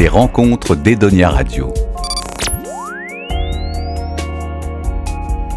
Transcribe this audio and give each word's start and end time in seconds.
Les 0.00 0.08
rencontres 0.08 0.76
d'Edonia 0.76 1.28
Radio. 1.28 1.74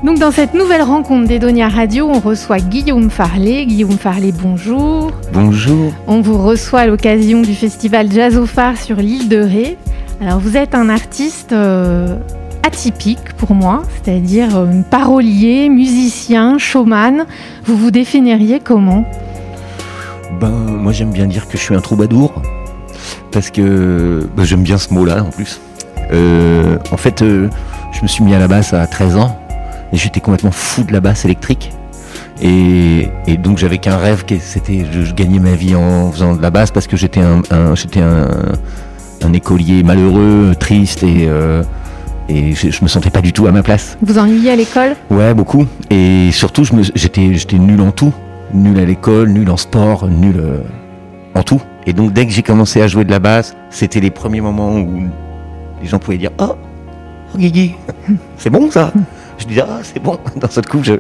Donc 0.04 0.20
dans 0.20 0.32
cette 0.32 0.54
nouvelle 0.54 0.82
rencontre 0.82 1.30
d'Edonia 1.30 1.70
Radio, 1.70 2.10
on 2.10 2.20
reçoit 2.20 2.58
Guillaume 2.58 3.10
Farley. 3.10 3.66
Guillaume 3.66 3.98
Farley, 3.98 4.34
bonjour. 4.34 5.14
Bonjour. 5.32 5.94
On 6.08 6.20
vous 6.20 6.38
reçoit 6.38 6.82
à 6.82 6.88
l'occasion 6.88 7.42
du 7.42 7.56
festival 7.56 8.12
Jazz 8.12 8.36
au 8.36 8.46
Phare 8.46 8.76
sur 8.76 8.98
l'île 8.98 9.30
de 9.30 9.38
Ré. 9.38 9.78
Alors 10.20 10.40
vous 10.40 10.58
êtes 10.58 10.76
un 10.76 10.90
artiste 10.90 11.54
euh, 11.54 12.18
atypique 12.64 13.32
pour 13.38 13.56
moi, 13.56 13.84
c'est-à-dire 14.04 14.58
euh, 14.58 14.82
parolier, 14.92 15.70
musicien, 15.70 16.58
showman. 16.58 17.28
Vous 17.64 17.78
vous 17.78 17.92
définiriez 17.92 18.60
comment? 18.60 19.06
Ben 20.42 20.50
moi 20.50 20.92
j'aime 20.92 21.12
bien 21.12 21.28
dire 21.28 21.48
que 21.48 21.58
je 21.58 21.64
suis 21.64 21.76
un 21.76 21.80
troubadour 21.80 22.42
parce 23.34 23.50
que 23.52 24.28
ben, 24.38 24.44
j'aime 24.44 24.62
bien 24.64 24.78
ce 24.78 24.94
mot-là 24.94 25.24
en 25.24 25.30
plus. 25.30 25.60
Euh, 26.12 26.78
en 26.92 26.98
fait, 26.98 27.22
euh, 27.22 27.50
je 27.92 28.02
me 28.04 28.08
suis 28.08 28.24
mis 28.24 28.34
à 28.36 28.40
la 28.40 28.48
basse 28.48 28.74
à 28.74 28.86
13 28.88 29.18
ans 29.18 29.40
et 29.92 29.98
j'étais 29.98 30.20
complètement 30.20 30.52
fou 30.52 30.84
de 30.84 30.94
la 30.94 31.00
basse 31.00 31.26
électrique. 31.26 31.72
Et, 32.42 33.10
et 33.28 33.38
donc 33.38 33.58
j'avais 33.58 33.78
qu'un 33.78 33.98
rêve, 33.98 34.24
c'était 34.40 34.86
je, 34.92 35.02
je 35.02 35.14
gagnais 35.14 35.40
ma 35.40 35.52
vie 35.56 35.76
en 35.76 36.12
faisant 36.12 36.36
de 36.36 36.42
la 36.42 36.50
basse 36.50 36.72
parce 36.72 36.88
que 36.88 36.98
j'étais 36.98 37.22
un, 37.22 37.42
un- 37.52 37.76
j'étais 37.76 38.02
un, 38.02 38.28
un 39.24 39.34
écolier 39.34 39.84
malheureux, 39.84 40.54
triste 40.60 41.04
et, 41.04 41.28
euh, 41.28 41.64
et 42.30 42.54
je, 42.54 42.70
je 42.70 42.84
me 42.84 42.88
sentais 42.88 43.10
pas 43.12 43.22
du 43.22 43.34
tout 43.34 43.48
à 43.48 43.52
ma 43.52 43.64
place. 43.64 43.98
Vous 44.02 44.18
ennuyez 44.18 44.52
à 44.52 44.56
l'école? 44.56 44.96
Ouais, 45.10 45.34
beaucoup. 45.34 45.66
Et 45.90 46.30
surtout, 46.32 46.64
j'étais, 46.96 47.58
nul 47.58 47.82
en 47.82 47.92
tout. 47.92 48.14
Nul 48.54 48.78
à 48.80 48.86
l'école, 48.86 49.30
nul 49.30 49.50
en 49.50 49.58
sport, 49.58 50.08
nul 50.08 50.42
en 51.36 51.44
tout. 51.44 51.62
Et 51.86 51.94
donc, 51.94 52.14
dès 52.14 52.26
que 52.26 52.32
j'ai 52.32 52.44
commencé 52.44 52.82
à 52.82 52.88
jouer 52.88 53.04
de 53.04 53.12
la 53.12 53.20
basse, 53.20 53.56
c'était 53.70 54.00
les 54.00 54.12
premiers 54.12 54.42
moments 54.42 54.78
où 54.78 55.04
les 55.82 55.88
gens 55.88 56.00
pouvaient 56.00 56.18
dire 56.18 56.32
Oh, 56.40 56.56
oh 57.34 57.38
Guigui, 57.38 57.76
c'est 58.38 58.50
bon 58.50 58.72
ça? 58.72 58.92
Je 59.38 59.46
disais 59.46 59.64
Ah, 59.68 59.80
c'est 59.84 60.02
bon. 60.02 60.18
D'un 60.36 60.50
seul 60.50 60.66
coup, 60.66 60.80
je, 60.84 60.94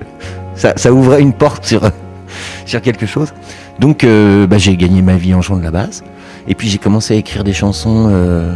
ça, 0.55 0.73
ça 0.75 0.91
ouvrait 0.93 1.21
une 1.21 1.33
porte 1.33 1.65
sur, 1.65 1.81
sur 2.65 2.81
quelque 2.81 3.05
chose. 3.05 3.33
Donc, 3.79 4.03
euh, 4.03 4.47
bah, 4.47 4.57
j'ai 4.57 4.75
gagné 4.77 5.01
ma 5.01 5.15
vie 5.15 5.33
en 5.33 5.41
jouant 5.41 5.57
de 5.57 5.63
la 5.63 5.71
basse. 5.71 6.03
Et 6.47 6.55
puis, 6.55 6.67
j'ai 6.67 6.77
commencé 6.77 7.13
à 7.13 7.17
écrire 7.17 7.43
des 7.43 7.53
chansons 7.53 8.09
euh, 8.11 8.53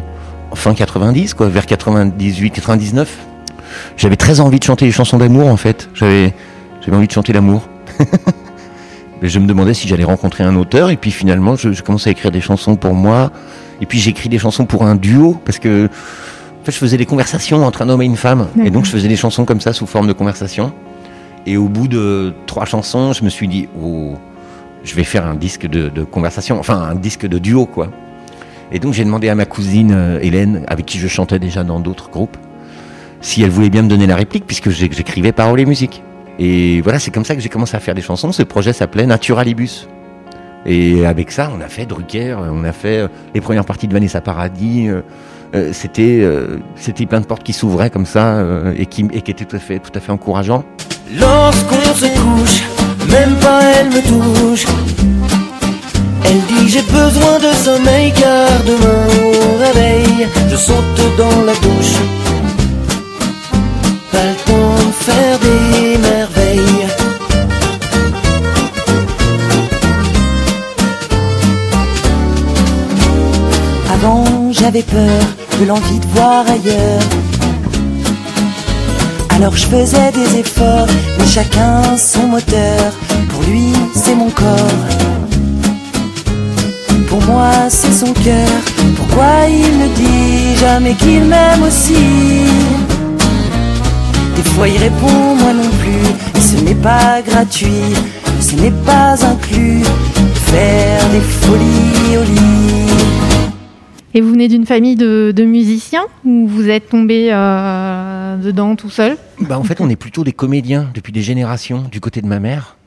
fin 0.53 0.73
90, 0.73 1.33
quoi, 1.33 1.47
vers 1.49 1.65
98, 1.65 2.51
99 2.51 3.27
j'avais 3.95 4.15
très 4.15 4.39
envie 4.39 4.59
de 4.59 4.63
chanter 4.63 4.85
des 4.85 4.91
chansons 4.91 5.17
d'amour 5.17 5.47
en 5.47 5.57
fait. 5.57 5.89
J'avais 5.93 6.33
envie 6.91 7.07
de 7.07 7.11
chanter 7.11 7.33
l'amour. 7.33 7.67
Je 9.21 9.39
me 9.39 9.47
demandais 9.47 9.73
si 9.73 9.87
j'allais 9.87 10.03
rencontrer 10.03 10.43
un 10.43 10.55
auteur 10.55 10.89
et 10.89 10.97
puis 10.97 11.11
finalement 11.11 11.55
je, 11.55 11.71
je 11.71 11.81
commençais 11.81 12.09
à 12.09 12.11
écrire 12.11 12.31
des 12.31 12.41
chansons 12.41 12.75
pour 12.75 12.93
moi 12.93 13.31
et 13.81 13.85
puis 13.85 13.99
j'ai 13.99 14.11
écrit 14.11 14.29
des 14.29 14.39
chansons 14.39 14.65
pour 14.65 14.83
un 14.83 14.95
duo 14.95 15.39
parce 15.45 15.59
que 15.59 15.85
en 15.85 16.63
fait 16.63 16.71
je 16.71 16.77
faisais 16.77 16.97
des 16.97 17.05
conversations 17.05 17.65
entre 17.65 17.81
un 17.81 17.89
homme 17.89 18.01
et 18.01 18.05
une 18.05 18.15
femme 18.15 18.47
et 18.63 18.69
donc 18.69 18.85
je 18.85 18.91
faisais 18.91 19.07
des 19.07 19.15
chansons 19.15 19.45
comme 19.45 19.61
ça 19.61 19.73
sous 19.73 19.87
forme 19.87 20.07
de 20.07 20.13
conversation. 20.13 20.71
Et 21.45 21.57
au 21.57 21.69
bout 21.69 21.87
de 21.87 22.33
trois 22.45 22.65
chansons 22.65 23.13
je 23.13 23.23
me 23.23 23.29
suis 23.29 23.47
dit 23.47 23.67
oh 23.81 24.15
je 24.83 24.95
vais 24.95 25.03
faire 25.03 25.25
un 25.25 25.35
disque 25.35 25.67
de, 25.67 25.89
de 25.89 26.03
conversation 26.03 26.59
enfin 26.59 26.79
un 26.79 26.95
disque 26.95 27.25
de 27.25 27.39
duo 27.39 27.65
quoi. 27.65 27.89
Et 28.71 28.79
donc 28.79 28.93
j'ai 28.93 29.05
demandé 29.05 29.29
à 29.29 29.35
ma 29.35 29.45
cousine 29.45 29.91
euh, 29.93 30.19
Hélène 30.21 30.63
avec 30.67 30.85
qui 30.85 30.99
je 30.99 31.07
chantais 31.07 31.39
déjà 31.39 31.63
dans 31.63 31.79
d'autres 31.79 32.09
groupes 32.09 32.37
si 33.21 33.43
elle 33.43 33.49
voulait 33.49 33.69
bien 33.69 33.81
me 33.81 33.89
donner 33.89 34.07
la 34.07 34.15
réplique, 34.15 34.45
puisque 34.45 34.69
j'écrivais 34.69 35.31
paroles 35.31 35.59
et 35.59 35.65
musique. 35.65 36.03
Et 36.39 36.81
voilà, 36.81 36.99
c'est 36.99 37.11
comme 37.11 37.25
ça 37.25 37.35
que 37.35 37.41
j'ai 37.41 37.49
commencé 37.49 37.75
à 37.75 37.79
faire 37.79 37.95
des 37.95 38.01
chansons. 38.01 38.31
Ce 38.31 38.43
projet 38.43 38.73
s'appelait 38.73 39.05
Naturalibus. 39.05 39.87
Et 40.65 41.05
avec 41.05 41.31
ça, 41.31 41.49
on 41.55 41.61
a 41.61 41.67
fait 41.67 41.85
Drucker, 41.85 42.35
on 42.39 42.63
a 42.65 42.73
fait 42.73 42.97
euh, 42.97 43.07
les 43.33 43.41
premières 43.41 43.65
parties 43.65 43.87
de 43.87 43.93
Vanessa 43.93 44.21
Paradis. 44.21 44.89
euh, 44.89 45.01
euh, 45.55 45.71
c'était, 45.71 47.05
plein 47.05 47.21
de 47.21 47.25
portes 47.25 47.43
qui 47.43 47.53
s'ouvraient 47.53 47.89
comme 47.89 48.05
ça 48.05 48.43
et, 48.77 48.85
qui, 48.85 49.07
étaient 49.13 49.33
tout 49.33 49.55
à 49.55 49.59
fait, 49.59 49.79
tout 49.79 49.97
encourageants. 50.11 50.65
Lorsqu'on 51.17 51.95
se 51.95 52.05
couche, 52.19 52.63
même 53.09 53.33
pas 53.35 53.61
elle 53.79 53.87
me 53.87 54.01
touche. 54.01 54.65
Elle 56.25 56.41
dit 56.53 56.67
j'ai 56.67 56.81
besoin 56.81 57.39
de 57.39 57.55
sommeil 57.55 58.11
car 58.11 58.49
demain 58.65 59.07
au 59.23 59.57
réveil, 59.57 60.27
je 60.49 60.55
saute 60.57 61.17
dans 61.17 61.45
la 61.45 61.53
douche. 61.53 61.95
Pas 64.11 64.17
le 64.17 64.35
temps 64.45 64.75
de 64.75 64.91
faire 64.91 65.39
des 65.39 66.06
Avant 73.99 74.51
j'avais 74.51 74.83
peur 74.83 75.21
de 75.59 75.65
l'envie 75.65 75.99
de 75.99 76.05
voir 76.13 76.45
ailleurs. 76.47 77.01
Alors 79.35 79.55
je 79.55 79.65
faisais 79.65 80.11
des 80.11 80.39
efforts, 80.39 80.87
mais 81.17 81.25
chacun 81.25 81.97
son 81.97 82.27
moteur. 82.27 82.91
Pour 83.29 83.41
lui 83.43 83.73
c'est 83.95 84.15
mon 84.15 84.29
corps, 84.29 84.85
pour 87.09 87.21
moi 87.23 87.51
c'est 87.69 87.91
son 87.91 88.13
cœur. 88.13 88.59
Pourquoi 88.97 89.47
il 89.49 89.79
ne 89.79 89.87
dit 89.95 90.59
jamais 90.59 90.93
qu'il 90.93 91.23
m'aime 91.23 91.63
aussi? 91.63 92.45
Des 94.35 94.43
fois 94.51 94.67
il 94.67 94.77
répond 94.77 95.35
moi 95.41 95.53
non 95.53 95.71
plus, 95.81 96.39
et 96.39 96.41
ce 96.41 96.55
n'est 96.63 96.81
pas 96.89 97.21
gratuit, 97.27 97.95
ce 98.41 98.55
n'est 98.55 98.77
pas 98.85 99.15
inclus. 99.25 99.83
Faire 100.51 101.01
des 101.11 101.19
folies 101.19 102.17
au 102.17 102.23
lit. 102.23 102.86
Et 104.17 104.21
vous 104.21 104.31
venez 104.31 104.47
d'une 104.47 104.65
famille 104.65 104.95
de, 104.95 105.31
de 105.31 105.43
musiciens 105.43 106.01
ou 106.25 106.47
vous 106.47 106.69
êtes 106.69 106.89
tombé 106.89 107.29
euh, 107.31 108.35
dedans 108.37 108.75
tout 108.75 108.89
seul 108.89 109.15
Bah, 109.41 109.59
en 109.59 109.63
fait, 109.63 109.79
on 109.79 109.91
est 109.91 109.95
plutôt 109.95 110.23
des 110.23 110.31
comédiens 110.31 110.89
depuis 110.95 111.13
des 111.13 111.21
générations 111.21 111.83
du 111.91 111.99
côté 111.99 112.23
de 112.23 112.25
ma 112.25 112.39
mère. 112.39 112.77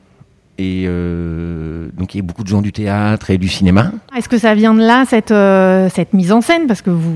Et 0.57 0.83
euh, 0.87 1.87
donc, 1.97 2.13
il 2.13 2.17
y 2.17 2.19
a 2.19 2.23
beaucoup 2.23 2.43
de 2.43 2.49
gens 2.49 2.61
du 2.61 2.73
théâtre 2.73 3.29
et 3.29 3.37
du 3.37 3.47
cinéma. 3.47 3.93
Est-ce 4.13 4.27
que 4.27 4.37
ça 4.37 4.55
vient 4.55 4.73
de 4.73 4.81
là, 4.81 5.05
cette, 5.07 5.31
euh, 5.31 5.87
cette 5.87 6.11
mise 6.11 6.33
en 6.33 6.41
scène? 6.41 6.67
Parce 6.67 6.81
que 6.81 6.89
vous, 6.89 7.13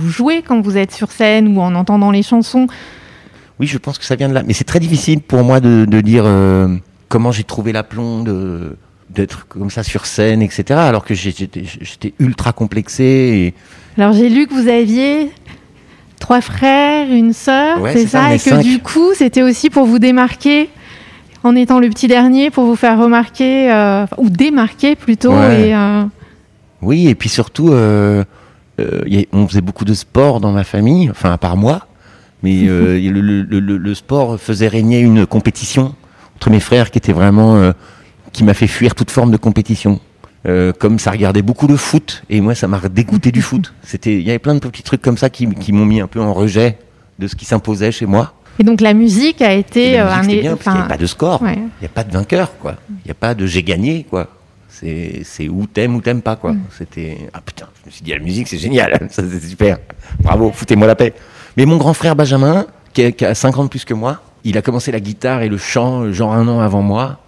vous 0.00 0.08
jouez 0.08 0.42
quand 0.42 0.60
vous 0.60 0.76
êtes 0.76 0.90
sur 0.90 1.12
scène 1.12 1.56
ou 1.56 1.60
en 1.60 1.76
entendant 1.76 2.10
les 2.10 2.24
chansons. 2.24 2.66
Oui, 3.60 3.68
je 3.68 3.78
pense 3.78 3.96
que 3.96 4.04
ça 4.04 4.16
vient 4.16 4.28
de 4.28 4.34
là. 4.34 4.42
Mais 4.42 4.54
c'est 4.54 4.64
très 4.64 4.80
difficile 4.80 5.20
pour 5.20 5.44
moi 5.44 5.60
de, 5.60 5.84
de 5.84 6.00
dire 6.00 6.24
comment 7.08 7.30
j'ai 7.30 7.44
trouvé 7.44 7.70
l'aplomb 7.70 8.24
de 8.24 8.76
d'être 9.10 9.46
comme 9.48 9.70
ça 9.70 9.82
sur 9.82 10.06
scène, 10.06 10.42
etc. 10.42 10.64
Alors 10.80 11.04
que 11.04 11.14
j'étais 11.14 12.12
ultra 12.18 12.52
complexé. 12.52 13.04
Et... 13.04 13.54
Alors 14.00 14.12
j'ai 14.12 14.28
lu 14.28 14.46
que 14.46 14.54
vous 14.54 14.68
aviez 14.68 15.30
trois 16.18 16.40
frères, 16.40 17.10
une 17.10 17.32
sœur, 17.32 17.80
Ouais, 17.80 17.92
c'est 17.92 18.06
ça, 18.06 18.34
et 18.34 18.38
que 18.38 18.42
cinq. 18.50 18.62
du 18.62 18.78
coup 18.80 19.12
c'était 19.14 19.42
aussi 19.42 19.70
pour 19.70 19.86
vous 19.86 19.98
démarquer 19.98 20.68
en 21.44 21.54
étant 21.54 21.78
le 21.78 21.88
petit 21.88 22.08
dernier, 22.08 22.50
pour 22.50 22.64
vous 22.64 22.74
faire 22.76 22.98
remarquer, 22.98 23.70
euh, 23.72 24.04
ou 24.18 24.28
démarquer 24.30 24.96
plutôt. 24.96 25.32
Ouais. 25.32 25.68
Et, 25.68 25.74
euh, 25.74 26.02
Oui, 26.82 27.06
et 27.08 27.14
puis 27.14 27.28
surtout, 27.28 27.68
euh, 27.72 28.24
il 28.78 29.14
y 29.14 29.22
a- 29.22 29.24
on 29.32 29.46
faisait 29.46 29.60
beaucoup 29.60 29.84
de 29.84 29.94
sport 29.94 30.40
dans 30.40 30.50
ma 30.52 30.64
famille, 30.64 31.08
enfin 31.10 31.32
à 31.32 31.38
part 31.38 31.56
moi. 31.56 31.86
Mais 32.42 32.62
le, 32.64 32.98
le- 32.98 33.42
le- 33.60 33.76
le 33.78 33.94
sport 33.94 34.38
faisait 34.40 34.68
régner 34.68 35.00
une 35.00 35.24
compétition 35.26 35.94
entre 36.36 36.50
mes 36.50 36.60
frères 36.60 36.90
qui 36.90 36.98
était 36.98 37.12
vraiment 37.12 37.72
qui 38.36 38.44
m'a 38.44 38.52
fait 38.52 38.66
fuir 38.66 38.94
toute 38.94 39.10
forme 39.10 39.30
de 39.30 39.38
compétition. 39.38 39.98
Euh, 40.44 40.72
comme 40.78 40.98
ça 40.98 41.10
regardait 41.10 41.40
beaucoup 41.40 41.66
le 41.66 41.76
foot 41.76 42.22
et 42.28 42.40
moi 42.42 42.54
ça 42.54 42.68
m'a 42.68 42.78
dégoûté 42.90 43.32
du 43.32 43.40
foot. 43.40 43.72
C'était, 43.82 44.12
il 44.14 44.22
y 44.22 44.28
avait 44.28 44.38
plein 44.38 44.54
de 44.54 44.60
petits 44.60 44.82
trucs 44.82 45.00
comme 45.00 45.16
ça 45.16 45.30
qui, 45.30 45.48
qui 45.54 45.72
m'ont 45.72 45.86
mis 45.86 46.02
un 46.02 46.06
peu 46.06 46.20
en 46.20 46.34
rejet 46.34 46.76
de 47.18 47.26
ce 47.28 47.34
qui 47.34 47.46
s'imposait 47.46 47.90
chez 47.90 48.04
moi. 48.04 48.34
et 48.58 48.62
donc 48.62 48.82
la 48.82 48.92
musique 48.92 49.40
a 49.40 49.54
été 49.54 49.98
euh, 49.98 50.14
musique, 50.18 50.34
é- 50.34 50.40
bien 50.42 50.50
parce 50.56 50.64
qu'il 50.64 50.72
n'y 50.74 50.78
avait 50.80 50.88
pas 50.88 50.96
de 50.98 51.06
score, 51.06 51.40
ouais. 51.42 51.54
il 51.56 51.80
n'y 51.80 51.86
a 51.86 51.88
pas 51.88 52.04
de 52.04 52.12
vainqueur 52.12 52.52
quoi. 52.58 52.76
Il 52.90 53.06
n'y 53.06 53.10
a 53.10 53.14
pas 53.14 53.34
de 53.34 53.46
j'ai 53.46 53.62
gagné 53.62 54.04
quoi. 54.08 54.28
C'est 54.68 55.22
c'est 55.24 55.48
où 55.48 55.66
t'aimes 55.66 55.96
ou 55.96 56.02
t'aimes 56.02 56.20
pas 56.22 56.36
quoi. 56.36 56.54
C'était 56.76 57.16
ah 57.32 57.40
putain, 57.40 57.66
je 57.80 57.86
me 57.86 57.90
suis 57.90 58.04
dit 58.04 58.10
la 58.10 58.18
musique 58.18 58.46
c'est 58.48 58.58
génial, 58.58 58.92
ça 59.10 59.22
c'est 59.28 59.48
super. 59.48 59.78
Bravo, 60.20 60.52
foutez-moi 60.54 60.86
la 60.86 60.94
paix. 60.94 61.14
Mais 61.56 61.64
mon 61.64 61.78
grand 61.78 61.94
frère 61.94 62.14
Benjamin, 62.14 62.66
qui 62.92 63.02
a, 63.02 63.12
qui 63.12 63.24
a 63.24 63.34
5 63.34 63.56
ans 63.56 63.64
de 63.64 63.70
plus 63.70 63.86
que 63.86 63.94
moi, 63.94 64.20
il 64.44 64.58
a 64.58 64.62
commencé 64.62 64.92
la 64.92 65.00
guitare 65.00 65.40
et 65.42 65.48
le 65.48 65.56
chant 65.58 66.12
genre 66.12 66.34
un 66.34 66.46
an 66.46 66.60
avant 66.60 66.82
moi. 66.82 67.18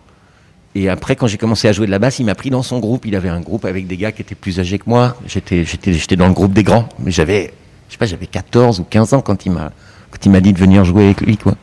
Et 0.74 0.88
après, 0.88 1.16
quand 1.16 1.26
j'ai 1.26 1.38
commencé 1.38 1.66
à 1.66 1.72
jouer 1.72 1.86
de 1.86 1.90
la 1.90 1.98
basse, 1.98 2.18
il 2.18 2.24
m'a 2.26 2.34
pris 2.34 2.50
dans 2.50 2.62
son 2.62 2.78
groupe. 2.78 3.04
Il 3.06 3.16
avait 3.16 3.28
un 3.30 3.40
groupe 3.40 3.64
avec 3.64 3.86
des 3.86 3.96
gars 3.96 4.12
qui 4.12 4.22
étaient 4.22 4.34
plus 4.34 4.60
âgés 4.60 4.78
que 4.78 4.84
moi. 4.86 5.16
J'étais, 5.26 5.64
j'étais, 5.64 5.92
j'étais 5.92 6.14
dans 6.16 6.28
le 6.28 6.34
groupe 6.34 6.52
des 6.52 6.62
grands. 6.62 6.88
Mais 7.00 7.10
j'avais, 7.10 7.52
je 7.88 7.92
sais 7.94 7.98
pas, 7.98 8.06
j'avais 8.06 8.26
14 8.26 8.78
ou 8.80 8.84
15 8.84 9.14
ans 9.14 9.20
quand 9.22 9.44
il 9.46 9.52
m'a, 9.52 9.72
quand 10.10 10.24
il 10.24 10.30
m'a 10.30 10.40
dit 10.40 10.52
de 10.52 10.58
venir 10.58 10.84
jouer 10.84 11.06
avec 11.06 11.20
lui, 11.22 11.36
quoi. 11.36 11.54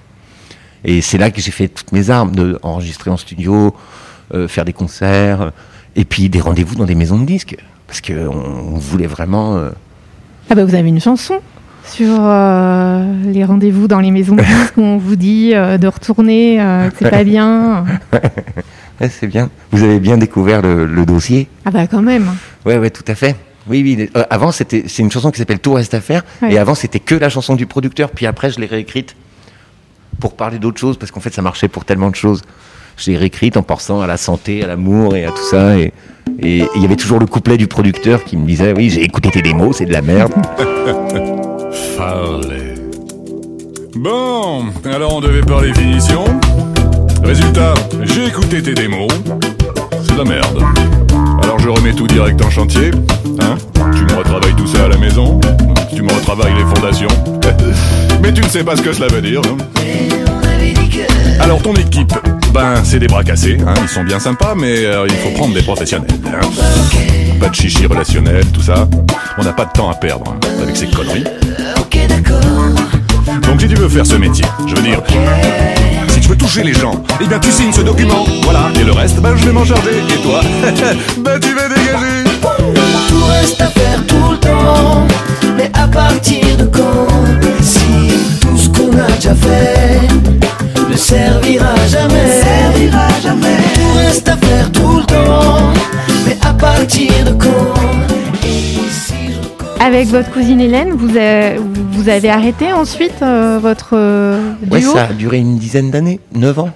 Et 0.83 1.01
c'est 1.01 1.17
là 1.17 1.31
que 1.31 1.39
j'ai 1.39 1.51
fait 1.51 1.67
toutes 1.67 1.91
mes 1.93 2.09
armes, 2.09 2.35
de 2.35 2.59
enregistrer 2.61 3.09
en 3.09 3.17
studio, 3.17 3.75
euh, 4.33 4.47
faire 4.47 4.65
des 4.65 4.73
concerts, 4.73 5.41
euh, 5.41 5.49
et 5.95 6.03
puis 6.05 6.27
des 6.29 6.41
rendez-vous 6.41 6.75
dans 6.75 6.85
des 6.85 6.95
maisons 6.95 7.17
de 7.19 7.25
disques. 7.25 7.57
Parce 7.87 8.01
qu'on 8.01 8.13
on 8.27 8.77
voulait 8.77 9.07
vraiment. 9.07 9.55
euh, 9.57 9.69
Ah 10.49 10.55
bah 10.55 10.65
vous 10.65 10.75
avez 10.75 10.89
une 10.89 10.99
chanson 10.99 11.35
sur 11.87 12.17
euh, 12.19 13.13
les 13.31 13.45
rendez-vous 13.45 13.87
dans 13.87 13.99
les 13.99 14.11
maisons 14.11 14.35
de 14.35 14.41
disques 14.61 14.77
où 14.77 14.81
on 14.81 14.97
vous 14.97 15.15
dit 15.15 15.51
de 15.53 15.87
retourner, 15.87 16.57
que 16.91 16.95
c'est 16.99 17.09
pas 17.09 17.23
bien. 17.35 17.85
ouais, 19.01 19.09
c'est 19.09 19.27
bien. 19.27 19.49
Vous 19.71 19.83
avez 19.83 19.99
bien 19.99 20.17
découvert 20.17 20.61
le, 20.61 20.85
le 20.85 21.05
dossier. 21.05 21.47
Ah 21.65 21.71
bah 21.71 21.87
quand 21.87 22.01
même. 22.01 22.29
Ouais, 22.65 22.77
ouais, 22.77 22.89
tout 22.89 23.03
à 23.07 23.15
fait. 23.15 23.35
Oui, 23.67 23.81
oui. 23.83 24.09
euh, 24.15 24.23
avant, 24.29 24.51
c'était, 24.51 24.83
c'est 24.87 25.01
une 25.01 25.11
chanson 25.11 25.31
qui 25.31 25.39
s'appelle 25.39 25.59
Tout 25.59 25.73
reste 25.73 25.93
à 25.95 26.01
faire. 26.01 26.23
Ouais. 26.41 26.53
Et 26.53 26.57
avant, 26.59 26.75
c'était 26.75 26.99
que 26.99 27.15
la 27.15 27.29
chanson 27.29 27.55
du 27.55 27.65
producteur. 27.65 28.11
Puis 28.11 28.25
après, 28.27 28.51
je 28.51 28.59
l'ai 28.59 28.67
réécrite 28.67 29.15
pour 30.19 30.35
parler 30.35 30.59
d'autres 30.59 30.79
choses, 30.79 30.97
parce 30.97 31.11
qu'en 31.11 31.19
fait, 31.19 31.33
ça 31.33 31.41
marchait 31.41 31.67
pour 31.67 31.83
tellement 31.83 32.09
de 32.09 32.15
choses. 32.15 32.41
Je 32.97 33.11
l'ai 33.11 33.17
réécrite 33.17 33.57
en 33.57 33.63
pensant 33.63 33.99
à 34.01 34.07
la 34.07 34.17
santé, 34.17 34.63
à 34.63 34.67
l'amour 34.67 35.15
et 35.15 35.25
à 35.25 35.31
tout 35.31 35.43
ça. 35.43 35.77
Et 35.77 35.91
et- 36.39 36.59
et 36.61 36.67
il 36.75 36.81
y 36.81 36.85
avait 36.85 36.95
toujours 36.95 37.19
le 37.19 37.25
couplet 37.27 37.57
du 37.57 37.67
producteur 37.67 38.23
qui 38.23 38.35
me 38.37 38.45
disait 38.47 38.73
Oui, 38.75 38.89
j'ai 38.89 39.01
écouté 39.03 39.29
tes 39.31 39.41
démos, 39.41 39.77
c'est 39.77 39.85
de 39.85 39.93
la 39.93 40.01
merde. 40.01 40.31
Farley. 41.97 42.75
Bon, 43.95 44.65
alors 44.85 45.15
on 45.15 45.21
devait 45.21 45.41
parler 45.41 45.73
finition. 45.73 46.23
Résultat, 47.25 47.73
j'ai 48.03 48.27
écouté 48.27 48.61
tes 48.61 48.73
démos. 48.73 49.07
C'est 50.03 50.13
de 50.13 50.17
la 50.17 50.23
merde. 50.25 50.63
Alors 51.43 51.59
je 51.59 51.69
remets 51.69 51.93
tout 51.93 52.07
direct 52.07 52.43
en 52.43 52.49
chantier. 52.49 52.91
Hein 53.41 53.55
Tu 53.95 54.03
me 54.03 54.13
retravailles 54.17 54.55
tout 54.55 54.67
ça 54.67 54.85
à 54.85 54.87
la 54.87 54.97
maison. 54.97 55.39
Tu 55.95 56.01
me 56.01 56.11
retravailles 56.13 56.53
les 56.55 56.75
fondations. 56.75 57.07
Mais 58.21 58.33
tu 58.33 58.41
ne 58.41 58.47
sais 58.47 58.63
pas 58.63 58.75
ce 58.75 58.81
que 58.81 58.93
cela 58.93 59.07
veut 59.07 59.21
dire. 59.21 59.41
hein. 59.45 59.57
Alors 61.39 61.61
ton 61.61 61.73
équipe, 61.73 62.13
ben 62.53 62.75
c'est 62.83 62.97
des 62.99 63.07
bras 63.07 63.23
cassés, 63.23 63.57
hein, 63.67 63.73
ils 63.81 63.89
sont 63.89 64.03
bien 64.03 64.19
sympas, 64.19 64.55
mais 64.55 64.85
euh, 64.85 65.05
il 65.07 65.15
faut 65.15 65.29
prendre 65.31 65.53
des 65.53 65.61
professionnels. 65.61 66.07
hein. 66.25 66.39
Pas 67.39 67.49
de 67.49 67.55
chichi 67.55 67.85
relationnel, 67.85 68.45
tout 68.53 68.61
ça. 68.61 68.87
On 69.37 69.43
n'a 69.43 69.51
pas 69.51 69.65
de 69.65 69.71
temps 69.73 69.89
à 69.91 69.95
perdre 69.95 70.23
hein, 70.31 70.39
avec 70.63 70.75
ces 70.77 70.87
conneries. 70.87 71.25
Donc 73.43 73.59
si 73.61 73.67
tu 73.67 73.75
veux 73.75 73.89
faire 73.89 74.05
ce 74.05 74.15
métier, 74.15 74.45
je 74.65 74.75
veux 74.75 74.81
dire, 74.81 75.01
tu 76.25 76.31
veux 76.31 76.37
toucher 76.37 76.63
les 76.63 76.73
gens, 76.73 77.03
eh 77.21 77.27
bien 77.27 77.37
tu 77.37 77.51
signes 77.51 77.71
ce 77.71 77.81
document, 77.81 78.25
voilà. 78.45 78.71
Et 78.79 78.83
le 78.83 78.93
reste, 78.93 79.17
ben 79.17 79.35
je 79.35 79.45
vais 79.45 79.51
m'en 79.51 79.63
charger. 79.63 80.01
Et 80.09 80.21
toi, 80.23 80.41
ben 81.19 81.39
tu 81.39 81.53
vas 81.53 81.69
dégager. 81.69 82.23
Tout 83.07 83.25
reste 83.25 83.61
à 83.61 83.67
faire 83.67 84.03
tout 84.07 84.31
le 84.31 84.37
temps, 84.37 85.05
mais 85.55 85.69
à 85.73 85.87
partir 85.87 86.57
de 86.57 86.65
quand? 86.65 87.07
Si 87.61 88.39
tout 88.41 88.57
ce 88.57 88.69
qu'on 88.69 88.97
a 88.97 89.11
déjà 89.11 89.35
fait 89.35 90.01
ne 90.89 90.95
servira 90.95 91.75
jamais. 91.89 92.41
Tout 93.75 93.97
reste 93.97 94.27
à 94.27 94.37
faire 94.37 94.71
tout 94.71 94.97
le 94.97 95.03
temps, 95.03 95.73
mais 96.25 96.37
à 96.41 96.53
partir 96.53 97.11
de 97.23 97.33
quand? 97.33 97.73
Je 98.41 99.14
Avec 99.79 100.07
votre 100.07 100.31
cousine 100.31 100.59
Hélène, 100.61 100.91
vous, 100.93 101.15
avez, 101.17 101.57
vous 101.57 102.09
avez 102.09 102.29
arrêté 102.29 102.71
ensuite 102.73 103.21
euh, 103.21 103.59
votre 103.61 103.89
euh, 103.93 104.53
Ouais, 104.71 104.79
duo 104.79 104.93
ça 104.93 105.05
a 105.05 105.13
duré 105.13 105.37
une 105.37 105.57
dizaine 105.57 105.91
d'années, 105.91 106.19
9 106.33 106.59
ans. 106.59 106.69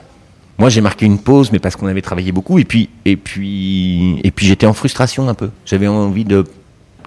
Moi, 0.59 0.69
j'ai 0.69 0.81
marqué 0.81 1.05
une 1.05 1.17
pause, 1.17 1.51
mais 1.51 1.59
parce 1.59 1.75
qu'on 1.75 1.87
avait 1.87 2.01
travaillé 2.01 2.31
beaucoup. 2.31 2.59
Et 2.59 2.65
puis, 2.65 2.89
et 3.05 3.15
puis, 3.15 4.19
et 4.23 4.31
puis 4.31 4.45
j'étais 4.45 4.65
en 4.65 4.73
frustration 4.73 5.27
un 5.29 5.33
peu. 5.33 5.49
J'avais 5.65 5.87
envie 5.87 6.25
de, 6.25 6.43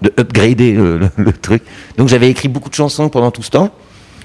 de 0.00 0.12
upgrader 0.18 0.72
le, 0.72 0.98
le- 0.98 1.10
le 1.18 1.32
truc. 1.32 1.62
Donc, 1.98 2.08
j'avais 2.08 2.30
écrit 2.30 2.48
beaucoup 2.48 2.70
de 2.70 2.74
chansons 2.74 3.08
pendant 3.10 3.30
tout 3.30 3.42
ce 3.42 3.50
temps. 3.50 3.70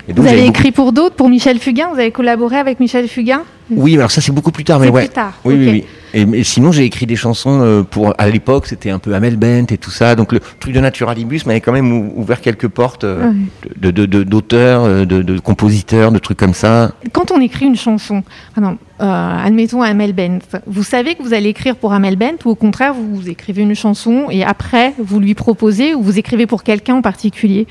Et 0.07 0.13
donc, 0.13 0.23
Vous 0.25 0.31
avez 0.31 0.43
beaucoup- 0.43 0.51
écrit 0.57 0.71
pour 0.71 0.93
d'autres, 0.93 1.15
pour 1.15 1.27
Michel 1.29 1.59
Fugain 1.59 1.89
Vous 1.93 1.99
avez 1.99 2.11
collaboré 2.11 2.57
avec 2.57 2.79
Michel 2.79 3.09
Fugain? 3.09 3.41
Oui, 3.69 3.95
alors 3.97 4.09
ça, 4.09 4.21
c'est 4.21 4.31
beaucoup 4.31 4.51
plus 4.51 4.63
tard, 4.63 4.79
mais 4.79 4.87
ouais. 4.87 5.05
plus 5.07 5.13
tard, 5.13 5.33
Oui, 5.43 5.55
oui, 5.59 5.69
oui. 5.69 5.83
Et, 6.13 6.44
sinon, 6.44 6.71
j'ai 6.71 6.83
écrit 6.86 7.06
des 7.06 7.15
chansons 7.15 7.59
euh, 7.62 7.83
pour. 7.83 8.13
À 8.18 8.30
l'époque, 8.30 8.65
c'était 8.68 8.89
un 8.89 9.00
peu 9.00 9.13
Amel 9.13 9.36
Bent 9.36 9.65
et 9.71 9.77
tout 9.77 9.92
ça. 9.92 10.15
Donc, 10.15 10.31
le 10.31 10.39
truc 10.59 10.74
de 10.74 10.80
Naturalibus 10.80 11.45
m'avait 11.45 11.62
quand 11.62 11.74
même 11.74 11.92
ou- 11.92 12.13
ouvert 12.15 12.42
quelques 12.42 12.68
portes 12.68 13.04
euh, 13.04 13.30
Ouais. 13.30 13.36
de, 13.77 13.92
de, 13.92 14.06
de- 14.06 14.24
d'auteurs, 14.24 14.83
euh, 14.86 15.06
de, 15.06 15.21
de 15.21 15.39
compositeurs, 15.39 16.12
de 16.12 16.19
trucs 16.19 16.38
comme 16.38 16.54
ça. 16.54 16.92
Quand 17.12 17.31
on 17.31 17.42
écrit 17.42 17.65
une 17.65 17.75
chanson, 17.75 18.24
euh, 18.57 18.63
admettons 19.00 19.81
Amel 19.81 20.13
Bent, 20.13 20.39
vous 20.65 20.83
savez 20.83 21.15
que 21.15 21.24
vous 21.24 21.33
allez 21.33 21.50
écrire 21.50 21.75
pour 21.75 21.94
Amel 21.94 22.15
Bent 22.15 22.38
ou 22.45 22.50
au 22.50 22.56
contraire 22.56 22.94
vous 22.94 23.30
écrivez 23.30 23.62
une 23.62 23.75
chanson 23.75 24.27
et 24.31 24.44
après 24.44 24.94
vous 24.98 25.19
lui 25.19 25.33
proposez 25.36 25.94
ou 25.94 26.01
vous 26.01 26.18
écrivez 26.18 26.48
pour 26.48 26.63
quelqu'un 26.63 26.95
en 26.95 27.01
particulier? 27.01 27.68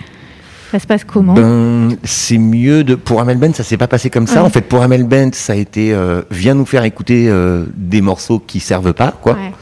Ça 0.73 0.79
se 0.79 0.87
passe 0.87 1.05
comment 1.05 1.35
Ben, 1.35 1.97
c'est 2.05 2.39
mieux 2.39 2.83
de 2.85 2.95
pour 2.95 3.21
Amel 3.21 3.39
Bent, 3.39 3.53
ça 3.55 3.63
s'est 3.63 3.77
pas 3.77 3.87
passé 3.89 4.11
comme 4.11 4.27
ça. 4.27 4.41
Ouais. 4.41 4.47
En 4.47 4.51
fait, 4.51 4.63
pour 4.63 4.83
Amel 4.83 5.05
Bent, 5.05 5.31
ça 5.33 5.53
a 5.53 5.57
été 5.57 5.93
euh, 5.93 6.23
viens 6.31 6.55
nous 6.55 6.67
faire 6.67 6.85
écouter 6.85 7.27
euh, 7.29 7.65
des 7.77 8.01
morceaux 8.01 8.39
qui 8.39 8.61
servent 8.61 8.93
pas, 8.93 9.13
quoi. 9.13 9.35
Ouais. 9.35 9.53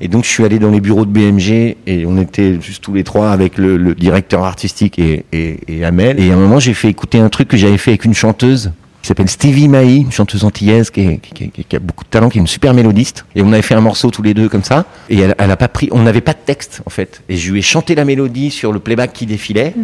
Et 0.00 0.06
donc 0.08 0.24
je 0.24 0.28
suis 0.28 0.44
allé 0.44 0.58
dans 0.60 0.70
les 0.70 0.80
bureaux 0.80 1.04
de 1.04 1.10
BMG 1.10 1.76
et 1.86 2.04
on 2.06 2.16
était 2.20 2.60
juste 2.60 2.84
tous 2.84 2.94
les 2.94 3.02
trois 3.02 3.30
avec 3.32 3.58
le, 3.58 3.76
le 3.76 3.94
directeur 3.96 4.44
artistique 4.44 4.98
et, 4.98 5.24
et, 5.32 5.58
et 5.66 5.84
Amel. 5.84 6.20
Et 6.20 6.30
à 6.30 6.34
un 6.34 6.36
moment, 6.38 6.60
j'ai 6.60 6.74
fait 6.74 6.88
écouter 6.88 7.18
un 7.18 7.28
truc 7.28 7.48
que 7.48 7.56
j'avais 7.56 7.78
fait 7.78 7.90
avec 7.92 8.04
une 8.04 8.14
chanteuse 8.14 8.70
qui 9.02 9.08
s'appelle 9.08 9.28
Stevie 9.28 9.66
Maï, 9.68 9.98
une 10.02 10.12
chanteuse 10.12 10.44
antillaise 10.44 10.90
qui, 10.90 11.00
est- 11.00 11.18
qui, 11.18 11.50
qui- 11.50 11.64
qui 11.64 11.76
a 11.76 11.78
beaucoup 11.80 12.04
de 12.04 12.10
talent, 12.10 12.28
qui 12.28 12.38
est 12.38 12.40
une 12.40 12.46
super 12.46 12.74
mélodiste. 12.74 13.24
Et 13.34 13.42
on 13.42 13.52
avait 13.52 13.62
fait 13.62 13.74
un 13.74 13.80
morceau 13.80 14.10
tous 14.12 14.22
les 14.22 14.34
deux 14.34 14.48
comme 14.48 14.62
ça. 14.64 14.86
Et 15.08 15.18
elle, 15.18 15.34
elle 15.38 15.50
a 15.50 15.56
pas 15.56 15.68
pris, 15.68 15.88
on 15.92 16.02
n'avait 16.02 16.20
pas 16.20 16.32
de 16.32 16.38
texte 16.44 16.80
en 16.86 16.90
fait. 16.90 17.22
Et 17.28 17.36
je 17.36 17.50
lui 17.52 17.58
ai 17.58 17.62
chanté 17.62 17.94
la 17.96 18.04
mélodie 18.04 18.50
sur 18.52 18.72
le 18.72 18.78
playback 18.78 19.12
qui 19.12 19.26
défilait. 19.26 19.74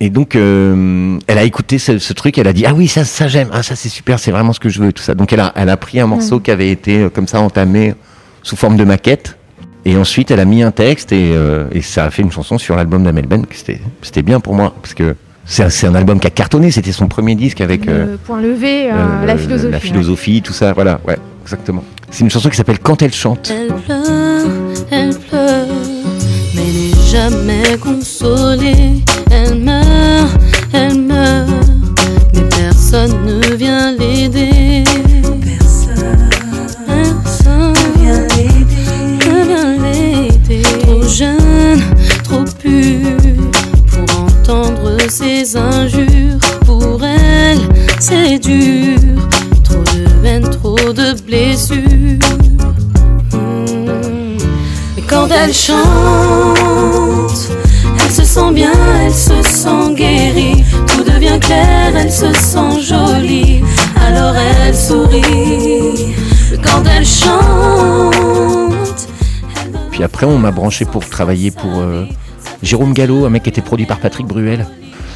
Et 0.00 0.10
donc, 0.10 0.34
euh, 0.34 1.18
elle 1.26 1.38
a 1.38 1.44
écouté 1.44 1.78
ce, 1.78 1.98
ce 1.98 2.12
truc, 2.12 2.36
elle 2.38 2.48
a 2.48 2.52
dit 2.52 2.66
ah 2.66 2.74
oui 2.74 2.88
ça, 2.88 3.04
ça 3.04 3.28
j'aime, 3.28 3.48
ah 3.52 3.62
ça 3.62 3.76
c'est 3.76 3.88
super, 3.88 4.18
c'est 4.18 4.32
vraiment 4.32 4.52
ce 4.52 4.60
que 4.60 4.68
je 4.68 4.80
veux, 4.82 4.92
tout 4.92 5.02
ça. 5.02 5.14
Donc 5.14 5.32
elle 5.32 5.40
a, 5.40 5.52
elle 5.54 5.70
a 5.70 5.76
pris 5.76 6.00
un 6.00 6.06
morceau 6.06 6.40
qui 6.40 6.50
avait 6.50 6.70
été 6.70 7.02
euh, 7.02 7.10
comme 7.10 7.28
ça 7.28 7.40
entamé 7.40 7.94
sous 8.42 8.56
forme 8.56 8.76
de 8.76 8.84
maquette, 8.84 9.38
et 9.84 9.96
ensuite 9.96 10.30
elle 10.30 10.40
a 10.40 10.44
mis 10.44 10.62
un 10.62 10.72
texte 10.72 11.12
et, 11.12 11.30
euh, 11.34 11.66
et 11.70 11.80
ça 11.80 12.04
a 12.04 12.10
fait 12.10 12.22
une 12.22 12.32
chanson 12.32 12.58
sur 12.58 12.74
l'album 12.74 13.04
d'Amel 13.04 13.26
Ben. 13.26 13.46
que 13.46 13.54
C'était, 13.54 13.80
c'était 14.02 14.22
bien 14.22 14.40
pour 14.40 14.54
moi 14.54 14.74
parce 14.82 14.94
que 14.94 15.14
c'est 15.46 15.86
un, 15.86 15.94
album 15.94 16.20
qui 16.20 16.26
a 16.26 16.30
cartonné, 16.30 16.70
c'était 16.70 16.92
son 16.92 17.06
premier 17.06 17.34
disque 17.34 17.60
avec 17.60 17.86
euh, 17.86 18.12
Le 18.12 18.16
point 18.16 18.40
levé, 18.40 18.90
euh, 18.90 18.94
euh, 18.94 19.26
la 19.26 19.36
philosophie. 19.36 19.70
la 19.70 19.76
ouais. 19.76 19.80
philosophie, 19.80 20.42
tout 20.42 20.52
ça, 20.52 20.72
voilà, 20.72 21.00
ouais, 21.06 21.18
exactement. 21.42 21.84
C'est 22.10 22.24
une 22.24 22.30
chanson 22.30 22.48
qui 22.48 22.56
s'appelle 22.56 22.78
Quand 22.78 23.02
elle 23.02 23.12
chante. 23.12 23.52
Elle 23.54 23.74
pleure, 23.74 24.46
elle 24.90 25.14
pleure, 25.18 25.66
mais 26.54 26.62
n'est 26.62 27.10
jamais 27.10 27.76
consolée. 27.78 29.04
Elle 29.36 29.58
meurt, 29.58 30.38
elle 30.72 31.00
meurt, 31.00 31.48
mais 32.34 32.42
personne 32.56 33.16
ne 33.26 33.54
vient 33.56 33.90
l'aider. 33.90 34.84
Personne, 35.42 36.28
personne 36.86 37.72
ne 39.18 39.44
vient 39.44 39.76
l'aider. 39.82 40.62
Trop 40.82 41.02
jeune, 41.02 41.82
trop 42.22 42.44
pure 42.60 43.50
pour 43.90 44.22
entendre 44.22 44.96
ses 45.08 45.56
injures. 45.56 46.38
Pour 46.64 47.00
elle, 47.04 47.58
c'est 47.98 48.38
dur. 48.38 49.00
Trop 49.64 49.82
de 49.82 50.26
haine, 50.26 50.48
trop 50.48 50.92
de 50.92 51.20
blessures. 51.26 52.18
Hmm. 53.32 54.38
Quand 55.08 55.28
elle 55.28 55.52
chante, 55.52 56.23
sent 58.34 58.52
bien, 58.52 58.72
elle 59.00 59.14
se 59.14 59.42
sent 59.42 59.94
guérie. 59.94 60.64
Tout 60.88 61.04
devient 61.04 61.38
clair, 61.40 61.94
elle 61.96 62.10
se 62.10 62.32
sent 62.32 62.80
jolie. 62.80 63.62
Alors 64.08 64.34
elle 64.34 64.74
sourit. 64.74 66.16
Quand 66.60 66.82
elle 66.84 67.06
chante, 67.06 68.12
Puis 69.92 70.02
après, 70.02 70.26
on 70.26 70.38
m'a 70.38 70.50
branché 70.50 70.84
pour 70.84 71.08
travailler 71.08 71.52
pour 71.52 71.78
euh, 71.78 72.06
Jérôme 72.60 72.92
Gallo, 72.92 73.24
un 73.24 73.30
mec 73.30 73.44
qui 73.44 73.50
était 73.50 73.62
produit 73.62 73.86
par 73.86 74.00
Patrick 74.00 74.26
Bruel. 74.26 74.66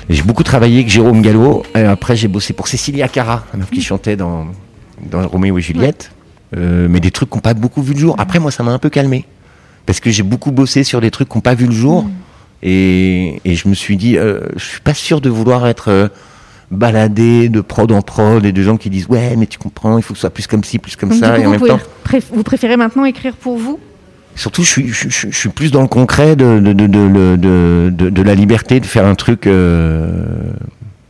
J'ai 0.08 0.22
beaucoup 0.22 0.44
travaillé 0.44 0.76
avec 0.76 0.88
Jérôme 0.88 1.20
Gallo. 1.20 1.64
Et 1.74 1.80
après, 1.80 2.14
j'ai 2.14 2.28
bossé 2.28 2.52
pour 2.52 2.68
Cécilia 2.68 3.08
Cara, 3.08 3.46
la 3.52 3.58
meuf 3.58 3.70
qui 3.70 3.82
chantait 3.82 4.14
dans, 4.14 4.46
dans 5.10 5.26
Roméo 5.26 5.58
et 5.58 5.60
Juliette. 5.60 6.12
Euh, 6.56 6.86
mais 6.88 7.00
des 7.00 7.10
trucs 7.10 7.30
qui 7.30 7.36
n'ont 7.36 7.42
pas 7.42 7.54
beaucoup 7.54 7.82
vu 7.82 7.94
le 7.94 7.98
jour. 7.98 8.14
Après, 8.16 8.38
moi, 8.38 8.52
ça 8.52 8.62
m'a 8.62 8.70
un 8.70 8.78
peu 8.78 8.90
calmé. 8.90 9.24
Parce 9.86 9.98
que 9.98 10.10
j'ai 10.10 10.22
beaucoup 10.22 10.52
bossé 10.52 10.84
sur 10.84 11.00
des 11.00 11.10
trucs 11.10 11.28
qui 11.28 11.36
n'ont 11.36 11.42
pas 11.42 11.54
vu 11.56 11.66
le 11.66 11.72
jour. 11.72 12.06
Et, 12.62 13.40
et 13.44 13.54
je 13.54 13.68
me 13.68 13.74
suis 13.74 13.96
dit, 13.96 14.18
euh, 14.18 14.40
je 14.56 14.64
suis 14.64 14.80
pas 14.80 14.94
sûr 14.94 15.20
de 15.20 15.28
vouloir 15.28 15.66
être 15.68 15.88
euh, 15.88 16.08
baladé 16.70 17.48
de 17.48 17.60
prod 17.60 17.90
en 17.92 18.02
prod 18.02 18.44
et 18.44 18.52
de 18.52 18.62
gens 18.62 18.76
qui 18.76 18.90
disent, 18.90 19.06
ouais, 19.08 19.36
mais 19.36 19.46
tu 19.46 19.58
comprends, 19.58 19.96
il 19.98 20.02
faut 20.02 20.12
que 20.14 20.18
ce 20.18 20.22
soit 20.22 20.30
plus 20.30 20.46
comme 20.46 20.64
ci, 20.64 20.78
plus 20.78 20.96
comme 20.96 21.10
Donc, 21.10 21.18
ça. 21.20 21.38
Et 21.38 21.42
en 21.46 21.52
vous, 21.52 21.64
même 21.64 21.78
temps, 21.78 21.80
vous 22.32 22.42
préférez 22.42 22.76
maintenant 22.76 23.04
écrire 23.04 23.34
pour 23.36 23.56
vous? 23.58 23.78
Surtout, 24.34 24.62
je 24.62 24.68
suis, 24.68 24.88
je, 24.88 25.08
je- 25.08 25.28
je 25.30 25.36
suis 25.36 25.48
plus 25.48 25.70
dans 25.72 25.82
le 25.82 25.88
concret 25.88 26.36
de, 26.36 26.60
de, 26.60 26.72
de, 28.10 28.22
la 28.22 28.34
liberté 28.34 28.78
de 28.80 28.86
faire 28.86 29.04
un 29.06 29.14
truc 29.16 29.46
euh, 29.46 30.52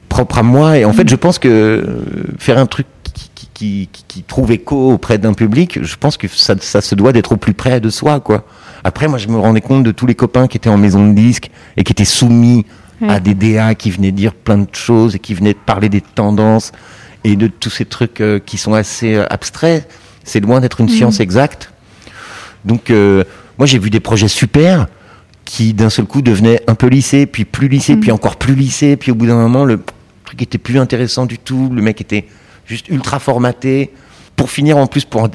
propre 0.09 0.38
à 0.38 0.43
moi. 0.43 0.78
Et 0.78 0.85
en 0.85 0.93
fait, 0.93 1.09
je 1.09 1.17
pense 1.17 1.38
que 1.38 1.49
euh, 1.49 2.02
faire 2.38 2.57
un 2.59 2.64
truc 2.67 2.87
qui, 3.14 3.31
qui, 3.35 3.49
qui, 3.52 3.88
qui- 3.93 4.05
qui 4.09 4.23
trouve 4.23 4.50
écho 4.52 4.93
auprès 4.93 5.19
d'un 5.19 5.35
public, 5.35 5.78
je 5.83 5.97
pense 5.97 6.17
que 6.17 6.26
ça, 6.28 6.55
ça 6.61 6.81
se 6.81 6.95
doit 6.95 7.12
d'être 7.12 7.33
au 7.33 7.37
plus 7.37 7.52
près 7.55 7.81
de 7.81 7.90
soi, 7.90 8.21
quoi. 8.21 8.45
Après, 8.85 9.08
moi, 9.08 9.18
je 9.18 9.28
me 9.28 9.38
rendais 9.38 9.61
compte 9.61 9.82
de 9.85 9.90
tous 9.90 10.06
les 10.06 10.14
copains 10.14 10.47
qui 10.47 10.56
étaient 10.56 10.68
en 10.70 10.78
maison 10.78 11.06
de 11.08 11.14
disques 11.14 11.50
et 11.76 11.85
qui 11.85 11.92
étaient 11.92 12.04
soumis 12.04 12.64
Ouais. 13.00 13.11
à 13.11 13.20
des 13.20 13.35
DA 13.35 13.76
qui 13.76 13.92
venaient 13.92 14.11
dire 14.11 14.35
plein 14.35 14.58
de 14.58 14.66
choses 14.73 15.14
et 15.14 15.20
qui 15.20 15.32
venaient 15.32 15.54
parler 15.54 15.88
des 15.88 16.00
tendances 16.00 16.73
et 17.23 17.37
de 17.37 17.47
tous 17.47 17.70
ces 17.70 17.85
trucs 17.85 18.20
euh, 18.20 18.40
qui 18.44 18.58
sont 18.58 18.75
assez 18.75 19.14
euh, 19.14 19.25
abstraits. 19.30 19.88
C'est 20.25 20.40
loin 20.40 20.58
d'être 20.61 20.80
une 20.80 20.88
science 20.88 21.20
exacte. 21.20 21.73
Donc, 22.64 22.90
euh, 22.90 23.23
moi, 23.56 23.66
j'ai 23.66 23.78
vu 23.78 23.90
des 23.90 24.00
projets 24.00 24.26
super 24.26 24.88
qui, 25.44 25.75
d'un 25.75 25.90
seul 25.90 26.06
coup, 26.06 26.23
devenaient 26.23 26.61
un 26.66 26.75
peu 26.75 26.88
lissés, 26.88 27.26
puis 27.26 27.44
plus 27.44 27.68
lissés, 27.68 27.97
puis 27.97 28.11
encore 28.11 28.35
plus 28.35 28.56
lissés, 28.56 28.97
puis 28.97 29.12
au 29.12 29.14
bout 29.14 29.26
d'un 29.26 29.37
moment, 29.37 29.64
le 29.64 29.80
truc 30.25 30.42
était 30.42 30.58
plus 30.58 30.78
intéressant 30.80 31.25
du 31.25 31.38
tout. 31.38 31.70
Le 31.73 31.80
mec 31.80 32.00
était 32.00 32.26
juste 32.66 32.88
ultra 32.88 33.20
formaté. 33.20 33.92
Pour 34.35 34.50
finir, 34.50 34.76
en 34.76 34.88
plus, 34.88 35.04
pour 35.04 35.28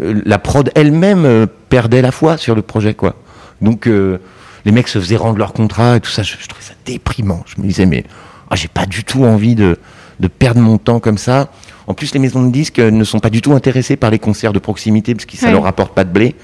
la 0.00 0.38
prod 0.38 0.70
elle-même 0.74 1.46
euh, 1.66 1.68
perdait 1.68 2.02
la 2.02 2.12
foi 2.12 2.36
sur 2.36 2.54
le 2.54 2.62
projet, 2.62 2.94
quoi. 2.94 3.14
Donc 3.60 3.86
euh, 3.86 4.18
les 4.64 4.72
mecs 4.72 4.88
se 4.88 4.98
faisaient 4.98 5.16
rendre 5.16 5.38
leur 5.38 5.52
contrat 5.52 5.96
et 5.96 6.00
tout 6.00 6.10
ça. 6.10 6.22
Je, 6.22 6.34
je 6.40 6.46
trouvais 6.46 6.64
ça 6.64 6.74
déprimant. 6.84 7.42
Je 7.46 7.60
me 7.60 7.66
disais 7.66 7.86
mais 7.86 8.04
ah, 8.50 8.56
j'ai 8.56 8.68
pas 8.68 8.86
du 8.86 9.04
tout 9.04 9.24
envie 9.24 9.54
de, 9.54 9.78
de 10.20 10.28
perdre 10.28 10.60
mon 10.60 10.78
temps 10.78 11.00
comme 11.00 11.18
ça. 11.18 11.48
En 11.88 11.94
plus, 11.94 12.12
les 12.14 12.18
maisons 12.20 12.42
de 12.44 12.50
disques 12.50 12.78
ne 12.80 13.04
sont 13.04 13.20
pas 13.20 13.30
du 13.30 13.40
tout 13.40 13.52
intéressées 13.52 13.96
par 13.96 14.10
les 14.10 14.18
concerts 14.18 14.52
de 14.52 14.58
proximité 14.58 15.14
parce 15.14 15.24
que 15.26 15.36
ça 15.36 15.46
Ouais. 15.46 15.52
leur 15.52 15.62
rapporte 15.62 15.94
pas 15.94 16.04
de 16.04 16.10
blé. 16.10 16.34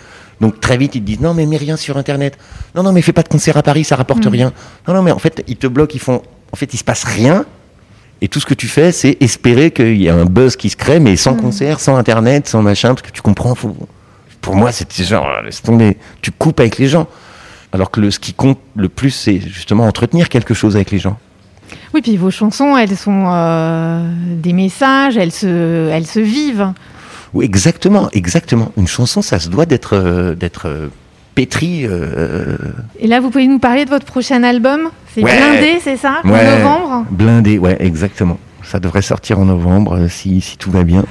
Donc 0.41 0.61
très 0.61 0.77
vite, 0.77 0.95
ils 0.95 1.01
te 1.01 1.07
disent 1.07 1.21
non 1.21 1.35
mais 1.35 1.47
mets 1.47 1.57
rien 1.57 1.77
sur 1.77 1.97
internet. 1.99 2.37
Non 2.75 2.83
non 2.83 2.93
mais 2.93 3.03
fais 3.03 3.13
pas 3.13 3.23
de 3.23 3.29
concert 3.29 3.57
à 3.57 3.63
Paris, 3.63 3.85
ça 3.85 3.97
rapporte 3.97 4.25
Mm. 4.27 4.29
rien. 4.31 4.53
Non 4.89 4.95
non 4.95 5.03
mais 5.03 5.13
en 5.13 5.19
fait 5.19 5.43
ils 5.47 5.57
te 5.57 5.67
bloquent, 5.67 5.93
ils 5.95 6.01
font. 6.01 6.23
En 6.53 6.57
fait 6.57 6.73
il 6.75 6.77
se 6.79 6.85
passe 6.85 7.05
rien. 7.05 7.45
Et 8.21 8.29
tout 8.29 8.39
ce 8.39 8.47
que 8.47 8.55
tu 8.55 8.69
fais, 8.69 8.93
c'est 8.93 9.17
espérer 9.21 9.73
qu'il 9.73 10.01
y 10.01 10.09
a 10.09 10.15
un 10.15 10.25
buzz 10.27 10.55
qui 10.55 10.71
se 10.71 10.77
crée, 10.77 11.01
mais 11.01 11.17
sans 11.17 11.35
concert, 11.35 11.81
sans 11.81 11.97
internet, 11.97 12.47
sans 12.47 12.63
machin, 12.63 12.91
parce 12.91 13.03
que 13.03 13.11
tu 13.11 13.21
comprends. 13.21 13.55
faut- 13.57 13.77
Pour 14.43 14.55
moi, 14.57 14.71
c'était 14.73 15.03
genre 15.05 15.27
euh, 15.27 15.43
laisse 15.43 15.63
tomber. 15.63 15.97
Tu 16.21 16.31
coupes 16.31 16.61
avec 16.61 16.77
les 16.79 16.89
gens. 16.89 17.07
Alors 17.73 17.91
que 17.91 18.01
le, 18.01 18.11
ce 18.11 18.19
qui 18.19 18.35
compte 18.35 18.59
le 18.77 18.91
plus, 18.91 19.11
c'est 19.11 19.41
justement 19.41 19.87
entretenir 19.87 20.29
quelque 20.29 20.53
chose 20.53 20.77
avec 20.77 20.91
les 20.91 20.99
gens. 20.99 21.17
Oui, 21.95 22.03
puis 22.03 22.19
vos 22.19 22.31
chansons, 22.31 22.77
elles 22.77 22.97
sont 22.97 23.25
euh, 23.33 24.07
des 24.37 24.53
messages, 24.53 25.17
elles 25.17 25.33
se, 25.33 25.89
elles 25.89 26.07
se 26.07 26.21
vivent. 26.21 26.69
Oui, 27.33 27.47
exactement, 27.47 28.11
exactement. 28.13 28.73
Une 28.77 28.87
chanson, 28.89 29.23
ça 29.23 29.39
se 29.39 29.49
doit 29.49 29.65
d'être 29.65 29.95
euh, 29.97 30.35
d'être 30.35 30.69
euh, 30.69 30.89
pétri. 31.35 31.87
euh, 31.87 32.59
Et 32.99 33.07
là, 33.07 33.21
vous 33.21 33.31
pouvez 33.31 33.47
nous 33.47 33.59
parler 33.59 33.87
de 33.87 33.91
votre 33.91 34.05
prochain 34.05 34.43
album? 34.43 34.91
C'est 35.15 35.23
Ouais. 35.23 35.35
Blindé, 35.35 35.79
c'est 35.83 35.97
ça? 35.97 36.21
En 36.25 36.29
novembre? 36.29 37.07
Blindé, 37.11 37.57
ouais, 37.59 37.77
exactement. 37.81 38.39
Ça 38.65 38.81
devrait 38.81 39.01
sortir 39.03 39.39
en 39.39 39.47
novembre 39.47 40.09
si, 40.11 40.43
si 40.43 40.59
tout 40.59 40.71
va 40.71 40.83
bien. 40.85 41.05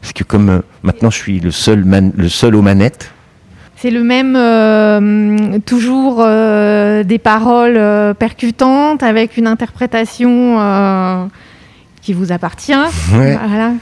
Parce 0.00 0.12
que 0.12 0.24
comme 0.24 0.62
maintenant 0.84 1.10
je 1.10 1.16
suis 1.16 1.40
le 1.40 1.50
seul, 1.50 1.84
man- 1.84 2.12
le 2.16 2.28
seul 2.28 2.54
aux 2.54 2.62
manettes, 2.62 3.10
C'est 3.76 3.90
le 3.90 4.04
même, 4.04 4.36
euh, 4.36 5.58
toujours 5.66 6.18
euh, 6.20 7.02
des 7.02 7.18
paroles 7.18 7.76
euh, 7.76 8.14
percutantes 8.14 9.02
avec 9.02 9.36
une 9.36 9.46
interprétation 9.48 11.28
qui 12.02 12.12
vous 12.12 12.30
appartient. 12.32 12.72
Ouais. 13.12 13.36
Voilà. 13.46 13.72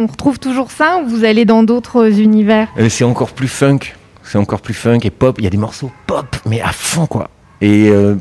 On 0.00 0.06
retrouve 0.06 0.38
toujours 0.38 0.70
ça 0.70 1.00
ou 1.02 1.08
vous 1.08 1.24
allez 1.24 1.44
dans 1.44 1.64
d'autres 1.64 2.20
univers? 2.20 2.68
C'est 2.88 3.02
encore 3.04 3.30
plus 3.32 3.48
funk. 3.48 3.80
C'est 4.22 4.38
encore 4.38 4.60
plus 4.60 4.74
funk 4.74 5.00
et 5.02 5.10
pop. 5.10 5.36
Il 5.38 5.44
y 5.44 5.46
a 5.48 5.50
des 5.50 5.56
morceaux 5.56 5.90
pop, 6.06 6.36
mais 6.46 6.60
à 6.60 6.70
fond 6.70 7.06
quoi. 7.06 7.30
Et 7.60 7.90
de 7.90 8.18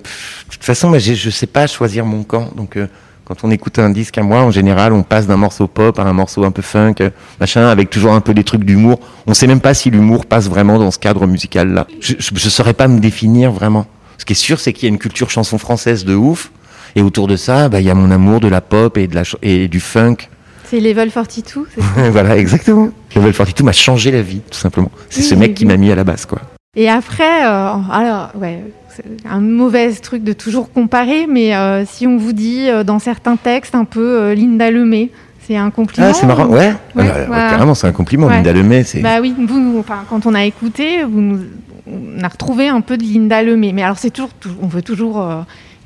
toute 0.49 0.63
façon, 0.63 0.91
je 0.97 1.29
sais 1.29 1.45
pas 1.45 1.67
choisir 1.67 2.05
mon 2.05 2.23
camp. 2.23 2.49
Donc 2.55 2.79
quand 3.27 3.43
on 3.43 3.51
écoute 3.51 3.77
un 3.77 3.89
disque 3.89 4.17
à 4.17 4.23
moi, 4.23 4.39
en 4.39 4.51
général, 4.51 4.93
on 4.93 5.03
passe 5.03 5.27
d'un 5.27 5.35
morceau 5.35 5.67
pop 5.67 5.99
à 5.99 6.03
un 6.03 6.13
morceau 6.13 6.45
un 6.45 6.51
peu 6.51 6.61
funk, 6.61 6.95
machin, 7.41 7.67
avec 7.67 7.89
toujours 7.89 8.13
un 8.13 8.21
peu 8.21 8.33
des 8.33 8.45
trucs 8.45 8.63
d'humour. 8.63 9.01
On 9.25 9.33
sait 9.33 9.47
même 9.47 9.59
pas 9.59 9.73
si 9.73 9.89
l'humour 9.89 10.25
passe 10.25 10.47
vraiment 10.47 10.79
dans 10.79 10.91
ce 10.91 10.97
cadre 10.97 11.27
musical 11.27 11.73
là. 11.73 11.87
Je, 11.99 12.13
je 12.19 12.49
saurais 12.49 12.73
pas 12.73 12.87
me 12.87 12.99
définir 12.99 13.51
vraiment. 13.51 13.85
Ce 14.17 14.23
qui 14.23 14.31
est 14.31 14.35
sûr, 14.37 14.61
c'est 14.61 14.71
qu'il 14.71 14.87
y 14.87 14.89
a 14.89 14.93
une 14.93 14.97
culture 14.97 15.29
chanson 15.29 15.57
française 15.57 16.05
de 16.05 16.15
ouf. 16.15 16.51
Et 16.95 17.01
autour 17.01 17.27
de 17.27 17.35
ça, 17.35 17.67
bah, 17.67 17.81
il 17.81 17.85
y 17.85 17.89
a 17.89 17.95
mon 17.95 18.11
amour 18.11 18.39
de 18.39 18.47
la 18.47 18.61
pop 18.61 18.97
et, 18.97 19.07
de 19.07 19.15
la, 19.15 19.23
et 19.41 19.67
du 19.67 19.81
funk. 19.81 20.15
C'est 20.63 20.79
Level 20.79 21.11
42 21.11 21.67
c'est 21.75 21.81
ça? 21.81 22.09
Voilà, 22.11 22.37
exactement. 22.37 22.89
Level 23.13 23.33
42 23.33 23.63
m'a 23.63 23.71
changé 23.73 24.09
la 24.09 24.21
vie, 24.21 24.39
tout 24.49 24.57
simplement. 24.57 24.91
C'est 25.09 25.21
Oui, 25.21 25.27
ce 25.27 25.35
mec 25.35 25.53
qui 25.53 25.65
m'a 25.65 25.75
mis 25.75 25.91
à 25.91 25.95
la 25.95 26.03
base, 26.03 26.25
quoi. 26.25 26.39
Et 26.79 26.89
après, 26.89 27.43
euh, 27.45 27.71
alors, 27.91 28.29
ouais, 28.35 28.63
c'est 28.89 29.03
un 29.29 29.41
mauvais 29.41 29.91
truc 29.93 30.23
de 30.23 30.31
toujours 30.33 30.71
comparer, 30.71 31.25
mais 31.27 31.55
euh, 31.55 31.85
si 31.85 32.05
on 32.07 32.17
vous 32.17 32.33
dit 32.33 32.69
euh, 32.69 32.83
dans 32.83 32.99
certains 32.99 33.35
textes 33.35 33.73
un 33.75 33.83
peu 33.83 34.31
Linda 34.33 34.69
Lemay, 34.69 35.09
c'est 35.41 35.57
un 35.57 35.71
compliment 35.71 36.07
Ah, 36.11 36.13
c'est 36.13 36.27
marrant. 36.27 36.45
Ouais, 36.45 36.73
Ah, 36.95 36.99
ouais, 37.01 37.03
ouais. 37.05 37.27
Carrément, 37.29 37.73
c'est 37.73 37.87
un 37.87 37.91
compliment. 37.91 38.29
Linda 38.29 38.53
Lemay, 38.53 38.83
c'est. 38.83 38.99
Bah 39.01 39.19
oui, 39.21 39.33
vous, 39.37 39.59
nous- 39.59 39.79
enfin, 39.79 40.03
quand 40.09 40.25
on 40.27 40.35
a 40.35 40.43
écouté, 40.45 41.03
vous 41.03 41.19
nous, 41.21 41.39
on 41.87 42.23
a 42.23 42.27
retrouvé 42.27 42.67
un 42.67 42.81
peu 42.81 42.95
de 42.97 43.03
Linda 43.03 43.41
Lemay. 43.41 43.71
Mais 43.73 43.81
alors, 43.81 43.97
c'est 43.97 44.11
toujours, 44.11 44.33
tou- 44.33 44.49
on 44.61 44.67
veut 44.67 44.81
toujours 44.83 45.25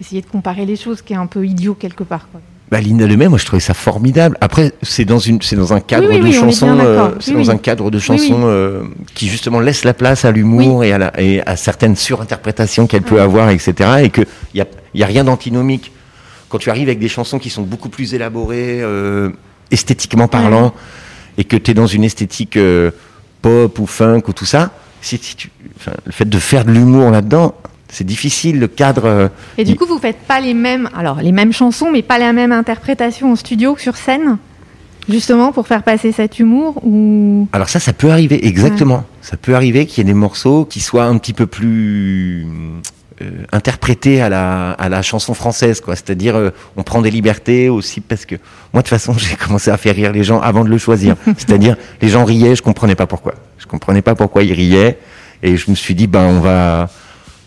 essayer 0.01 0.21
de 0.21 0.27
comparer 0.27 0.65
les 0.65 0.75
choses, 0.75 1.01
qui 1.01 1.13
est 1.13 1.17
un 1.17 1.27
peu 1.27 1.45
idiot 1.45 1.73
quelque 1.75 2.03
part. 2.03 2.27
Quoi. 2.31 2.41
Bah, 2.71 2.79
Linda 2.79 3.05
Lemay, 3.05 3.27
moi, 3.27 3.37
je 3.37 3.45
trouvais 3.45 3.59
ça 3.59 3.73
formidable. 3.73 4.37
Après, 4.39 4.71
c'est 4.81 5.03
dans 5.03 5.19
une, 5.19 5.41
c'est 5.41 5.57
dans 5.57 5.73
un 5.73 5.81
cadre 5.81 6.07
Oui, 6.07 6.15
oui, 6.15 6.19
de 6.19 6.23
oui, 6.23 6.29
on 6.29 6.47
est 6.47 6.51
chansons, 6.51 6.73
bien 6.73 6.85
euh, 6.85 7.09
c'est 7.19 7.33
dans 7.33 7.51
un 7.51 7.57
cadre 7.57 7.91
de 7.91 7.99
oui. 8.09 8.31
euh, 8.31 8.83
qui 9.13 9.27
justement 9.27 9.59
laisse 9.59 9.83
la 9.83 9.93
place 9.93 10.23
à 10.23 10.31
l'humour 10.31 10.85
et 10.85 10.93
à 10.93 10.97
la, 10.97 11.21
et 11.21 11.41
à 11.45 11.57
certaines 11.57 11.97
surinterprétations 11.97 12.87
qu'elle 12.87 13.01
peut 13.01 13.19
avoir, 13.19 13.49
etc. 13.49 13.73
Et 14.03 14.09
que 14.09 14.21
il 14.53 14.59
y 14.59 14.61
a, 14.61 14.67
y 14.93 15.03
a 15.03 15.05
rien 15.05 15.25
d'antinomique. 15.25 15.91
Quand 16.47 16.59
tu 16.59 16.69
arrives 16.69 16.87
avec 16.87 16.99
des 16.99 17.09
chansons 17.09 17.39
qui 17.39 17.49
sont 17.49 17.63
beaucoup 17.63 17.89
plus 17.89 18.13
élaborées, 18.13 18.79
euh, 18.81 19.31
esthétiquement 19.69 20.29
parlant, 20.29 20.73
et 21.37 21.43
que 21.43 21.57
tu 21.57 21.71
es 21.71 21.73
dans 21.73 21.87
une 21.87 22.05
esthétique 22.05 22.55
euh, 22.55 22.91
pop 23.41 23.79
ou 23.79 23.85
funk 23.85 24.21
ou 24.27 24.33
tout 24.33 24.45
ça, 24.45 24.71
si, 25.01 25.17
si 25.17 25.35
tu, 25.35 25.49
enfin, 25.77 25.91
le 26.05 26.11
fait 26.13 26.29
de 26.29 26.39
faire 26.39 26.63
de 26.63 26.71
l'humour 26.71 27.11
là-dedans, 27.11 27.53
c'est 27.91 28.05
difficile. 28.05 28.59
Le 28.59 28.67
cadre. 28.67 29.05
euh, 29.05 29.27
Et 29.57 29.63
du 29.65 29.75
coup, 29.75 29.85
vous 29.85 29.99
faites 29.99 30.17
pas 30.19 30.39
les 30.39 30.53
mêmes, 30.55 30.89
alors 30.97 31.21
les 31.21 31.31
mêmes 31.33 31.53
chansons, 31.53 31.91
mais 31.91 32.01
pas 32.01 32.17
la 32.17 32.33
même 32.33 32.51
interprétation 32.51 33.31
en 33.31 33.35
studio 33.35 33.75
que 33.75 33.81
sur 33.81 33.97
scène, 33.97 34.37
justement 35.09 35.51
pour 35.51 35.67
faire 35.67 35.83
passer 35.83 36.11
cet 36.11 36.39
humour 36.39 36.83
ou? 36.85 37.47
Alors 37.53 37.69
ça, 37.69 37.79
ça 37.79 37.93
peut 37.93 38.09
arriver, 38.11 38.47
exactement. 38.47 39.03
Ça 39.21 39.37
peut 39.37 39.55
arriver 39.55 39.85
qu'il 39.85 39.99
y 39.99 40.01
ait 40.01 40.11
des 40.11 40.17
morceaux 40.17 40.65
qui 40.65 40.79
soient 40.79 41.03
un 41.05 41.17
petit 41.17 41.33
peu 41.33 41.45
plus 41.47 42.45
euh, 43.21 43.29
interprétés 43.51 44.21
à 44.21 44.29
la, 44.29 44.71
à 44.71 44.89
la 44.89 45.01
chanson 45.01 45.33
française, 45.33 45.81
quoi. 45.81 45.95
C'est-à-dire, 45.95 46.35
euh, 46.35 46.49
on 46.77 46.83
prend 46.83 47.01
des 47.01 47.11
libertés 47.11 47.67
aussi 47.69 47.99
parce 48.01 48.25
que 48.25 48.35
moi, 48.73 48.81
de 48.81 48.87
toute 48.87 48.89
façon, 48.89 49.13
j'ai 49.17 49.35
commencé 49.35 49.69
à 49.69 49.77
faire 49.77 49.95
rire 49.95 50.11
les 50.13 50.23
gens 50.23 50.39
avant 50.39 50.63
de 50.63 50.69
le 50.69 50.77
choisir. 50.77 51.15
C'est-à-dire, 51.37 51.75
les 52.01 52.07
gens 52.07 52.23
riaient, 52.25 52.55
je 52.55 52.63
comprenais 52.63 52.95
pas 52.95 53.05
pourquoi. 53.05 53.33
Je 53.59 53.65
comprenais 53.67 54.01
pas 54.01 54.15
pourquoi 54.15 54.43
ils 54.43 54.53
riaient, 54.53 54.97
et 55.43 55.57
je 55.57 55.69
me 55.69 55.75
suis 55.75 55.93
dit, 55.93 56.07
ben, 56.07 56.23
on 56.25 56.39
va, 56.39 56.89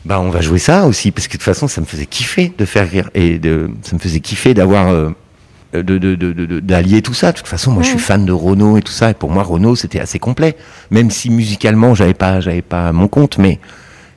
ben, 0.04 0.18
on 0.18 0.30
va 0.30 0.40
jouer 0.40 0.58
ça 0.58 0.86
aussi, 0.86 1.10
parce 1.10 1.26
que 1.28 1.32
de 1.32 1.38
toute 1.38 1.44
façon, 1.44 1.66
ça 1.68 1.80
me 1.80 1.86
faisait 1.86 2.06
kiffer 2.06 2.52
de 2.56 2.64
faire 2.64 2.88
rire 2.88 3.10
et 3.14 3.38
de, 3.38 3.70
ça 3.82 3.94
me 3.94 4.00
faisait 4.00 4.20
kiffer 4.20 4.54
d'avoir. 4.54 4.88
euh, 4.88 5.10
de, 5.72 5.82
de, 5.82 5.98
de, 5.98 6.14
de- 6.14 6.46
de- 6.46 6.60
d'allier 6.60 7.02
tout 7.02 7.14
ça. 7.14 7.32
De 7.32 7.36
toute 7.38 7.48
façon, 7.48 7.72
moi, 7.72 7.82
je 7.82 7.88
suis 7.88 7.98
fan 7.98 8.24
de 8.24 8.30
Renault 8.30 8.76
et 8.76 8.82
tout 8.82 8.92
ça. 8.92 9.10
Et 9.10 9.14
pour 9.14 9.30
moi, 9.32 9.42
Renault, 9.42 9.74
c'était 9.74 9.98
assez 9.98 10.20
complet. 10.20 10.56
Même 10.92 11.10
si 11.10 11.30
musicalement, 11.30 11.96
j'avais 11.96 12.14
pas, 12.14 12.38
j'avais 12.40 12.62
pas 12.62 12.92
mon 12.92 13.08
compte, 13.08 13.38
mais, 13.38 13.58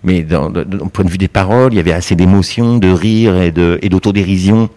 mais 0.04 0.22
d'un 0.22 0.52
point 0.94 1.04
de 1.04 1.10
vue 1.10 1.18
des 1.18 1.28
paroles, 1.28 1.74
il 1.74 1.78
y 1.78 1.80
avait 1.80 1.94
assez 1.94 2.16
d'émotion, 2.16 2.78
de 2.78 2.90
rire 2.90 3.42
et 3.42 3.52
de, 3.52 3.80
et 3.82 3.90
d'autodérision 3.90 4.70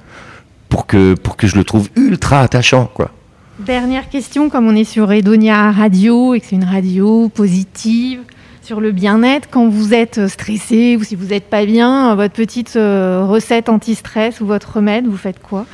pour 0.70 0.86
que, 0.86 1.12
pour 1.14 1.36
que 1.36 1.46
je 1.46 1.56
le 1.56 1.64
trouve 1.64 1.90
ultra 1.96 2.40
attachant, 2.40 2.88
quoi. 2.94 3.10
Dernière 3.58 4.08
question, 4.08 4.48
comme 4.48 4.66
on 4.66 4.74
est 4.74 4.84
sur 4.84 5.12
Edonia 5.12 5.72
Radio 5.72 6.32
et 6.32 6.40
que 6.40 6.46
c'est 6.48 6.56
une 6.56 6.64
radio 6.64 7.28
positive 7.28 8.20
sur 8.62 8.80
le 8.80 8.92
bien-être, 8.92 9.48
quand 9.50 9.68
vous 9.68 9.94
êtes 9.94 10.28
stressé 10.28 10.96
ou 10.98 11.04
si 11.04 11.14
vous 11.16 11.26
n'êtes 11.26 11.48
pas 11.50 11.64
bien, 11.66 12.14
votre 12.14 12.34
petite 12.34 12.76
euh, 12.76 13.24
recette 13.26 13.68
anti-stress 13.68 14.40
ou 14.40 14.46
votre 14.46 14.76
remède, 14.76 15.06
vous 15.06 15.16
faites 15.16 15.40
quoi? 15.40 15.66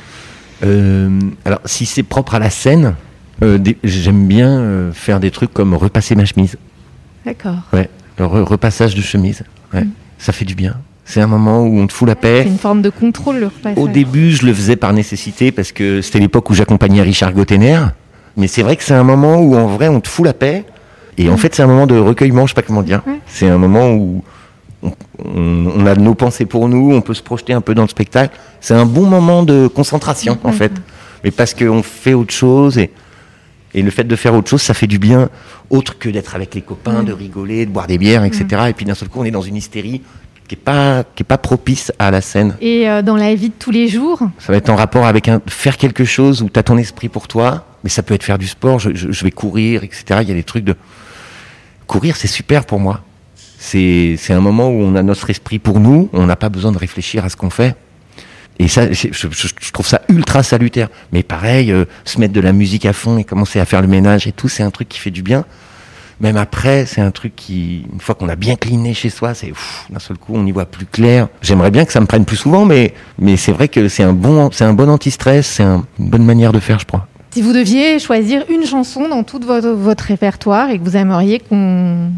Euh, 0.63 1.09
alors, 1.45 1.59
si 1.65 1.85
c'est 1.85 2.03
propre 2.03 2.35
à 2.35 2.39
la 2.39 2.49
scène, 2.49 2.95
euh, 3.43 3.59
j'aime 3.83 4.27
bien 4.27 4.49
euh, 4.49 4.91
faire 4.91 5.19
des 5.19 5.31
trucs 5.31 5.53
comme 5.53 5.73
repasser 5.75 6.15
ma 6.15 6.25
chemise. 6.25 6.57
D'accord. 7.25 7.57
Ouais, 7.73 7.89
le 8.17 8.25
re- 8.25 8.41
repassage 8.43 8.95
de 8.95 9.01
chemise. 9.01 9.43
Ouais, 9.73 9.83
Mm. 9.83 9.89
ça 10.17 10.31
fait 10.33 10.45
du 10.45 10.55
bien. 10.55 10.75
C'est 11.05 11.21
un 11.21 11.27
moment 11.27 11.61
où 11.63 11.77
on 11.79 11.87
te 11.87 11.93
fout 11.93 12.07
la 12.07 12.15
paix. 12.15 12.41
C'est 12.43 12.49
une 12.49 12.57
forme 12.57 12.81
de 12.81 12.89
contrôle 12.89 13.37
le 13.37 13.45
repassage. 13.47 13.77
Au 13.77 13.87
début, 13.87 14.31
je 14.31 14.45
le 14.45 14.53
faisais 14.53 14.75
par 14.75 14.91
nécessité 14.93 15.51
parce 15.51 15.71
que 15.71 16.01
c'était 16.01 16.19
l'époque 16.19 16.49
où 16.49 16.53
j'accompagnais 16.53 17.01
Richard 17.01 17.33
Gottener. 17.33 17.79
Mais 18.35 18.47
c'est 18.47 18.61
vrai 18.61 18.75
que 18.75 18.83
c'est 18.83 18.93
un 18.93 19.03
moment 19.03 19.37
où 19.37 19.55
en 19.55 19.67
vrai 19.67 19.87
on 19.87 19.99
te 20.01 20.07
fout 20.09 20.25
la 20.25 20.33
paix. 20.33 20.65
Et 21.17 21.29
en 21.29 21.37
fait, 21.37 21.55
c'est 21.55 21.63
un 21.63 21.67
moment 21.67 21.87
de 21.87 21.97
recueillement, 21.97 22.45
je 22.45 22.51
sais 22.51 22.55
pas 22.55 22.61
comment 22.61 22.83
dire. 22.83 23.01
C'est 23.25 23.47
un 23.47 23.57
moment 23.57 23.91
où 23.91 24.23
on, 25.23 25.85
a 25.85 25.95
nos 25.95 26.13
pensées 26.15 26.45
pour 26.45 26.67
nous, 26.69 26.93
on 26.93 27.01
peut 27.01 27.13
se 27.13 27.23
projeter 27.23 27.53
un 27.53 27.61
peu 27.61 27.73
dans 27.73 27.81
le 27.83 27.87
spectacle. 27.87 28.37
C'est 28.61 28.75
un 28.75 28.85
bon 28.85 29.05
moment 29.05 29.43
de 29.43 29.67
concentration, 29.67 30.37
en 30.43 30.49
Ouais. 30.49 30.53
fait. 30.55 30.71
Mais 31.23 31.31
parce 31.31 31.53
qu'on 31.53 31.81
fait 31.81 32.13
autre 32.13 32.33
chose 32.33 32.77
et, 32.77 32.91
et 33.73 33.81
le 33.81 33.89
fait 33.89 34.03
de 34.03 34.15
faire 34.15 34.35
autre 34.35 34.49
chose, 34.49 34.61
ça 34.61 34.73
fait 34.75 34.85
du 34.87 34.99
bien, 34.99 35.29
autre 35.69 35.97
que 35.97 36.09
d'être 36.09 36.35
avec 36.35 36.53
les 36.53 36.61
copains, 36.61 36.99
Ouais. 36.99 37.05
de 37.05 37.13
rigoler, 37.13 37.65
de 37.65 37.71
boire 37.71 37.87
des 37.87 37.97
bières, 37.97 38.23
etc. 38.23 38.45
Et 38.69 38.73
puis 38.73 38.85
d'un 38.85 38.93
seul 38.95 39.09
coup, 39.09 39.19
on 39.21 39.25
est 39.25 39.31
dans 39.31 39.41
une 39.41 39.55
hystérie 39.55 40.01
qui 40.47 40.55
est 40.55 40.57
pas, 40.57 41.03
qui 41.15 41.23
est 41.23 41.25
pas 41.25 41.37
propice 41.39 41.91
à 41.99 42.09
la 42.11 42.21
scène. 42.21 42.55
Et 42.61 42.87
euh, 42.87 43.01
dans 43.01 43.17
la 43.17 43.33
vie 43.35 43.49
de 43.49 43.53
tous 43.57 43.71
les 43.71 43.87
jours, 43.89 44.19
Ça 44.39 44.53
va 44.53 44.57
être 44.59 44.69
en 44.69 44.75
rapport 44.77 45.05
avec 45.07 45.27
un, 45.27 45.41
faire 45.47 45.75
quelque 45.77 46.05
chose 46.05 46.41
où 46.43 46.49
tu 46.49 46.57
as 46.59 46.63
ton 46.63 46.77
esprit 46.77 47.09
pour 47.09 47.27
toi, 47.27 47.65
mais 47.83 47.89
ça 47.89 48.01
peut 48.03 48.13
être 48.13 48.23
faire 48.23 48.37
du 48.37 48.47
sport, 48.47 48.79
je, 48.79 48.91
je- 48.93 49.11
je 49.11 49.23
vais 49.25 49.31
courir, 49.31 49.83
etc. 49.83 50.19
Il 50.21 50.29
y 50.29 50.31
a 50.31 50.35
des 50.35 50.43
trucs 50.43 50.63
de... 50.63 50.75
Courir, 51.87 52.15
c'est 52.17 52.27
super 52.27 52.65
pour 52.65 52.79
moi. 52.79 53.01
C'est 53.59 54.17
un 54.29 54.39
moment 54.39 54.69
où 54.69 54.81
on 54.81 54.95
a 54.95 55.03
notre 55.03 55.29
esprit 55.29 55.59
pour 55.59 55.79
nous, 55.79 56.09
on 56.13 56.25
n'a 56.25 56.35
pas 56.35 56.49
besoin 56.49 56.71
de 56.71 56.77
réfléchir 56.77 57.25
à 57.25 57.29
ce 57.29 57.35
qu'on 57.35 57.49
fait. 57.49 57.75
Et 58.59 58.67
ça, 58.67 58.91
je, 58.91 59.71
trouve 59.71 59.87
ça 59.87 60.01
ultra 60.09 60.41
salutaire. 60.43 60.89
Mais 61.11 61.23
pareil, 61.23 61.71
euh, 61.71 61.85
se 62.05 62.19
mettre 62.19 62.33
de 62.33 62.41
la 62.41 62.53
musique 62.53 62.85
à 62.85 62.93
fond 62.93 63.17
et 63.17 63.23
commencer 63.23 63.59
à 63.59 63.65
faire 63.65 63.81
le 63.81 63.87
ménage 63.87 64.25
et 64.27 64.31
tout, 64.31 64.49
c'est 64.49 64.63
un 64.63 64.71
truc 64.71 64.89
qui 64.89 64.99
fait 64.99 65.11
du 65.11 65.21
bien. 65.21 65.45
Même 66.19 66.37
après, 66.37 66.87
c'est 66.87 67.01
un 67.01 67.11
truc 67.11 67.35
qui, 67.35 67.85
une 67.93 67.99
fois 68.01 68.15
qu'on 68.15 68.27
a 68.29 68.35
bien 68.35 68.55
cleané 68.55 68.95
chez 68.95 69.11
soi, 69.11 69.35
c'est 69.35 69.53
d'un 69.91 69.99
seul 69.99 70.17
coup, 70.17 70.33
on 70.35 70.45
y 70.47 70.51
voit 70.51 70.65
plus 70.65 70.87
clair. 70.87 71.27
J'aimerais 71.43 71.69
bien 71.69 71.85
que 71.85 71.91
ça 71.93 71.99
me 72.01 72.07
prenne 72.07 72.25
plus 72.25 72.37
souvent, 72.37 72.65
mais, 72.65 72.95
mais 73.19 73.37
c'est 73.37 73.51
vrai 73.51 73.67
que 73.67 73.87
c'est 73.87 74.01
un 74.01 74.13
bon, 74.13 74.49
c'est 74.51 74.63
un 74.63 74.73
bon 74.73 74.89
anti-stress, 74.89 75.45
c'est 75.45 75.63
un- 75.63 75.85
une 75.99 76.09
bonne 76.09 76.25
manière 76.25 76.51
de 76.53 76.59
faire, 76.59 76.79
je 76.79 76.85
crois. 76.85 77.07
Si 77.37 77.43
vous 77.43 77.53
deviez 77.53 77.99
choisir 77.99 78.45
une 78.49 78.65
chanson 78.65 79.07
dans 79.07 79.21
tout 79.21 79.39
votre, 79.45 80.03
répertoire 80.03 80.71
et 80.71 80.79
que 80.79 80.83
vous 80.83 80.97
aimeriez 80.97 81.37
qu'on 81.37 82.09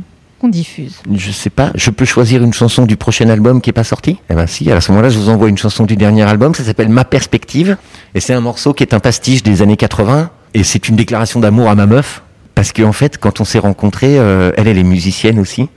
diffuse. 0.48 1.02
Je 1.14 1.32
sais 1.32 1.50
pas, 1.50 1.72
je 1.76 1.90
peux 1.90 2.06
choisir 2.06 2.42
une 2.42 2.54
chanson 2.54 2.86
du 2.86 2.96
prochain 2.96 3.28
album 3.28 3.60
qui 3.60 3.70
est 3.70 3.74
pas 3.74 3.84
sorti? 3.84 4.16
Eh 4.30 4.34
ben 4.34 4.48
si, 4.48 4.72
à 4.72 4.80
ce 4.80 4.94
moment-là, 4.94 5.10
je 5.10 5.20
vous 5.20 5.28
envoie 5.28 5.50
une 5.50 5.58
chanson 5.58 5.84
du 5.84 5.98
dernier 5.98 6.22
album, 6.22 6.56
ça 6.56 6.64
s'appelle 6.64 6.88
Ma 6.88 7.04
Perspective, 7.04 7.76
et 8.16 8.22
c'est 8.22 8.32
un 8.32 8.40
morceau 8.40 8.72
qui 8.72 8.82
est 8.82 8.94
un 8.94 9.02
pastiche 9.02 9.44
des 9.44 9.62
années 9.62 9.76
80, 9.76 10.30
et 10.54 10.64
c'est 10.64 10.88
une 10.88 10.96
déclaration 10.96 11.42
d'amour 11.42 11.70
à 11.70 11.76
ma 11.76 11.86
meuf, 11.86 12.24
parce 12.56 12.72
qu'en 12.72 12.94
fait, 12.94 13.18
quand 13.18 13.42
on 13.42 13.44
s'est 13.44 13.60
rencontrés, 13.60 14.18
euh, 14.18 14.54
elle, 14.56 14.70
elle 14.70 14.78
est 14.78 14.84
musicienne 14.84 15.38
aussi, 15.38 15.68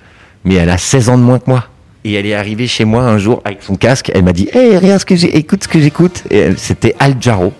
mais 0.44 0.54
elle 0.54 0.70
a 0.70 0.78
16 0.78 1.08
ans 1.08 1.18
de 1.18 1.24
moins 1.24 1.40
que 1.40 1.50
moi. 1.50 1.64
Et 2.04 2.12
elle 2.12 2.26
est 2.26 2.34
arrivée 2.34 2.68
chez 2.68 2.84
moi 2.84 3.02
un 3.02 3.18
jour 3.18 3.42
avec 3.44 3.64
son 3.64 3.74
casque, 3.74 4.12
elle 4.14 4.22
m'a 4.22 4.32
dit 4.32 4.48
Hey, 4.52 4.76
regarde 4.76 5.00
ce 5.00 5.04
que 5.04 5.16
j'ai, 5.16 5.36
écoute 5.36 5.64
ce 5.64 5.68
que 5.68 5.80
j'écoute. 5.80 6.22
C'était 6.56 6.94
Al 7.00 7.16
Jarreau. 7.20 7.52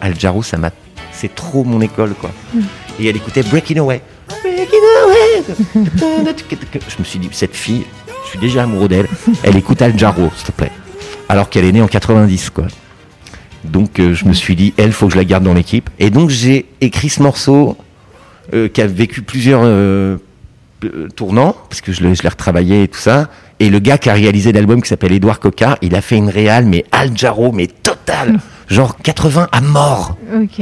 Al 0.00 0.18
Jarreau, 0.18 0.42
ça 0.42 0.56
m'a. 0.56 0.70
C'est 1.20 1.34
trop 1.34 1.64
mon 1.64 1.80
école, 1.80 2.14
quoi. 2.14 2.30
Et 3.00 3.08
elle 3.08 3.16
écoutait 3.16 3.42
Breaking 3.42 3.78
Away. 3.78 4.00
Breaking 4.28 4.78
Away. 5.02 5.42
Je 5.74 6.98
me 7.00 7.04
suis 7.04 7.18
dit, 7.18 7.28
cette 7.32 7.56
fille, 7.56 7.84
je 8.24 8.30
suis 8.30 8.38
déjà 8.38 8.62
amoureux 8.62 8.86
d'elle. 8.86 9.08
Elle 9.42 9.56
écoute 9.56 9.82
Al 9.82 9.98
Jarreau, 9.98 10.30
s'il 10.36 10.46
te 10.46 10.52
plaît. 10.52 10.70
Alors 11.28 11.50
qu'elle 11.50 11.64
est 11.64 11.72
née 11.72 11.82
en 11.82 11.88
90, 11.88 12.50
quoi. 12.50 12.68
Donc 13.64 13.98
euh, 13.98 14.14
je 14.14 14.26
me 14.26 14.32
suis 14.32 14.54
dit, 14.54 14.74
elle, 14.76 14.92
faut 14.92 15.08
que 15.08 15.14
je 15.14 15.18
la 15.18 15.24
garde 15.24 15.42
dans 15.42 15.54
l'équipe. 15.54 15.90
Et 15.98 16.10
donc 16.10 16.30
j'ai 16.30 16.66
écrit 16.80 17.08
ce 17.08 17.20
morceau 17.20 17.76
euh, 18.54 18.68
qui 18.68 18.80
a 18.80 18.86
vécu 18.86 19.22
plusieurs 19.22 19.62
euh, 19.64 20.18
tournants, 21.16 21.56
parce 21.68 21.80
que 21.80 21.90
je 21.90 22.04
l'ai 22.04 22.28
retravaillé 22.28 22.84
et 22.84 22.88
tout 22.88 23.00
ça. 23.00 23.28
Et 23.58 23.70
le 23.70 23.80
gars 23.80 23.98
qui 23.98 24.08
a 24.08 24.14
réalisé 24.14 24.52
l'album 24.52 24.80
qui 24.80 24.88
s'appelle 24.88 25.12
Édouard 25.12 25.40
Coca, 25.40 25.78
il 25.82 25.96
a 25.96 26.00
fait 26.00 26.16
une 26.16 26.30
réal, 26.30 26.64
mais 26.64 26.84
Al 26.92 27.16
Jarreau, 27.16 27.50
mais 27.50 27.66
total 27.66 28.38
Genre 28.68 28.96
80 29.02 29.48
à 29.50 29.60
mort 29.62 30.16
Ok. 30.34 30.60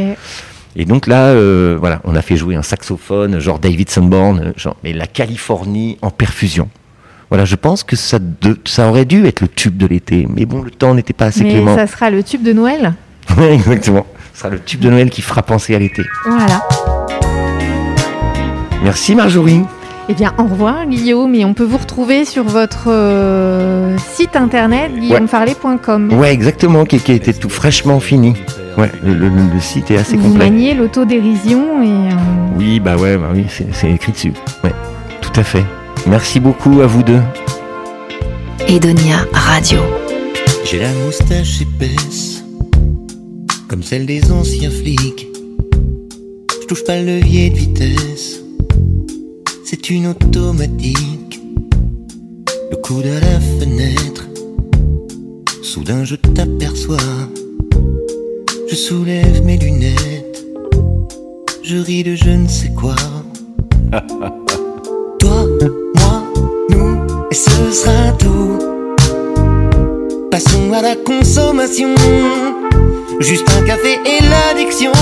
et 0.77 0.85
donc 0.85 1.07
là, 1.07 1.27
euh, 1.27 1.77
voilà, 1.79 2.01
on 2.05 2.15
a 2.15 2.23
fait 2.23 2.37
jouer 2.37 2.55
un 2.55 2.63
saxophone, 2.63 3.41
genre 3.41 3.59
David 3.59 3.91
Sanborn, 3.91 4.39
euh, 4.41 4.53
genre, 4.57 4.77
mais 4.85 4.93
la 4.93 5.07
Californie 5.07 5.99
en 6.03 6.11
perfusion. 6.11 6.69
Voilà, 7.31 7.45
je 7.45 7.57
pense 7.57 7.83
que 7.83 7.97
ça, 7.97 8.19
de- 8.21 8.59
ça 8.65 8.89
aurait 8.89 9.05
dû 9.07 9.27
être 9.27 9.41
le 9.41 9.49
tube 9.49 9.77
de 9.77 9.87
l'été, 9.87 10.29
mais 10.33 10.45
bon, 10.47 10.63
le 10.63 10.71
temps 10.71 10.95
n'était 10.95 11.13
pas 11.13 11.27
assez 11.27 11.43
Mais 11.43 11.51
clément. 11.51 11.75
ça 11.75 11.89
sera 11.89 12.11
le 12.11 12.23
tube 12.23 12.43
de 12.43 12.53
Noël. 12.53 12.95
Ouais, 13.37 13.55
exactement. 13.55 14.07
Ce 14.33 14.39
sera 14.41 14.51
le 14.51 14.61
tube 14.61 14.79
de 14.79 14.89
Noël 14.91 15.11
qui 15.11 15.21
fera 15.23 15.43
penser 15.43 15.75
à 15.75 15.81
l'été. 15.81 16.03
Voilà. 16.29 16.63
Merci 18.85 19.15
Marjorie. 19.17 19.63
Eh 20.09 20.15
bien, 20.15 20.33
au 20.39 20.45
revoir 20.45 20.87
Guillaume, 20.87 21.35
et 21.35 21.45
on 21.45 21.53
peut 21.53 21.65
vous 21.65 21.79
retrouver 21.79 22.25
sur 22.25 22.45
votre 22.45 22.85
euh, 22.89 23.97
site 23.99 24.37
internet 24.37 24.93
guillaumefarley.com. 24.95 26.13
Ouais, 26.13 26.33
exactement, 26.33 26.85
qui, 26.85 26.99
qui 27.01 27.11
était 27.13 27.33
tout 27.33 27.49
fraîchement 27.49 27.99
fini. 27.99 28.35
Ouais, 28.79 28.91
le, 29.03 29.15
le- 29.15 29.29
le 29.29 29.61
site 29.61 29.91
est 29.91 29.97
assez 29.97 30.17
Vous 30.17 30.29
complet. 30.31 30.49
maniez 30.51 30.75
l'autodérision 30.75 31.83
et 31.83 32.13
euh, 32.13 32.17
Oui, 32.57 32.79
bah 32.79 32.97
ouais, 32.97 33.17
bah 33.17 33.31
oui, 33.35 33.47
c'est 33.49 33.67
c'est 33.75 33.91
écrit 33.91 34.13
dessus. 34.13 34.33
Ouais, 34.63 34.73
tout 35.23 35.41
à 35.41 35.43
fait. 35.43 35.65
Merci 36.07 36.39
beaucoup 36.39 36.81
à 36.83 36.87
vous 36.87 37.03
deux. 37.03 37.21
Edonia 38.69 39.27
Radio. 39.33 39.79
J'ai 40.65 40.81
la 40.81 40.93
moustache 41.05 41.63
épaisse, 41.63 42.45
comme 43.69 43.83
celle 43.83 44.07
des 44.07 44.31
anciens 44.31 44.71
flics. 44.71 45.27
Je 46.63 46.67
touche 46.67 46.85
pas 46.85 46.97
le 47.01 47.07
levier 47.19 47.51
de 47.51 47.57
vitesse, 47.57 48.41
c'est 49.69 49.91
une 49.91 50.07
automatique. 50.07 51.41
Le 52.71 52.77
coup 52.77 53.03
de 53.03 53.09
la 53.09 53.41
fenêtre, 53.41 54.29
soudain 55.61 56.05
je 56.05 56.15
t'aperçois. 56.15 56.97
Je 58.71 58.77
soulève 58.77 59.45
mes 59.45 59.57
lunettes, 59.57 60.45
je 61.65 61.79
ris 61.79 62.05
de 62.05 62.15
je 62.15 62.31
ne 62.31 62.47
sais 62.47 62.71
quoi. 62.71 62.95
Toi, 65.19 65.47
moi, 65.97 66.23
nous, 66.71 66.99
et 67.33 67.35
ce 67.35 67.73
sera 67.73 68.13
tout. 68.13 68.59
Passons 70.31 70.73
à 70.73 70.83
la 70.83 70.95
consommation. 70.95 71.93
Juste 73.19 73.49
un 73.59 73.65
café 73.65 73.99
et 74.05 74.23
l'addiction. 74.23 74.93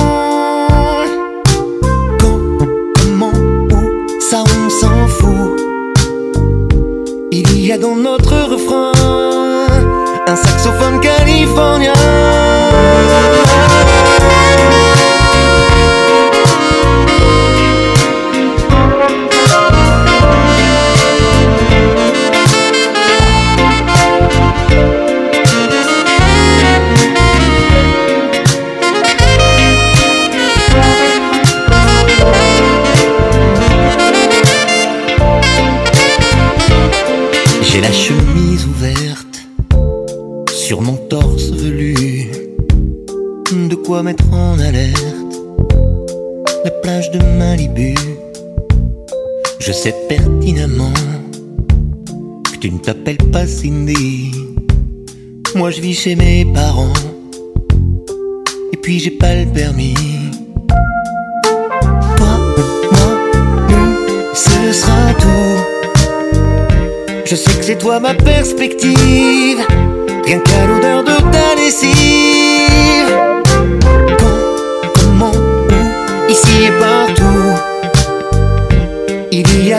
Je 49.66 49.72
sais 49.72 49.94
pertinemment 50.10 50.92
que 52.52 52.58
tu 52.58 52.70
ne 52.70 52.76
t'appelles 52.76 53.16
pas 53.32 53.46
Cindy. 53.46 54.30
Moi 55.54 55.70
je 55.70 55.80
vis 55.80 55.94
chez 55.94 56.16
mes 56.16 56.44
parents 56.52 56.92
et 58.74 58.76
puis 58.76 58.98
j'ai 58.98 59.12
pas 59.12 59.34
le 59.34 59.46
permis. 59.46 59.94
Toi, 60.68 62.34
moi, 62.92 63.08
nous, 63.70 64.34
ce 64.34 64.72
sera 64.80 65.14
tout. 65.18 65.56
Je 67.24 67.34
sais 67.34 67.56
que 67.58 67.64
c'est 67.64 67.78
toi 67.78 68.00
ma 68.00 68.12
perspective, 68.12 69.60
rien 70.26 70.40
qu'à 70.40 70.66
l'odeur 70.66 71.04
de 71.04 71.16
ta 71.32 71.54
lessive. 71.56 73.14
Quand, 74.18 74.42
comment, 75.00 75.32
où, 75.32 76.30
ici 76.30 76.66
et 76.66 76.78
partout. 76.78 77.23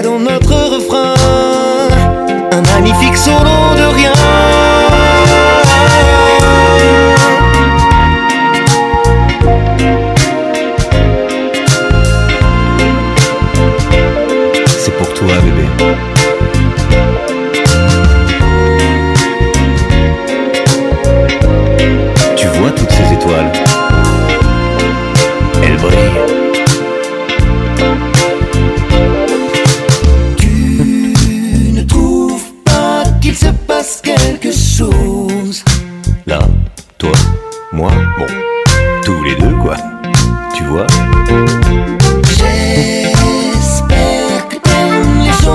Dans 0.04 0.20
notre 0.20 0.54
refrain 0.76 1.14
un 2.52 2.62
magnifique 2.62 3.16
solo 3.16 3.76
de 3.78 3.96
rien. 3.96 4.55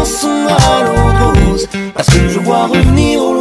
À 0.01 0.83
l'eau 0.83 1.13
de 1.13 1.51
rose 1.51 1.69
Parce 1.95 2.09
que 2.09 2.29
je 2.29 2.39
vois 2.39 2.67
revenir 2.67 3.21
au 3.23 3.35
loin 3.35 3.40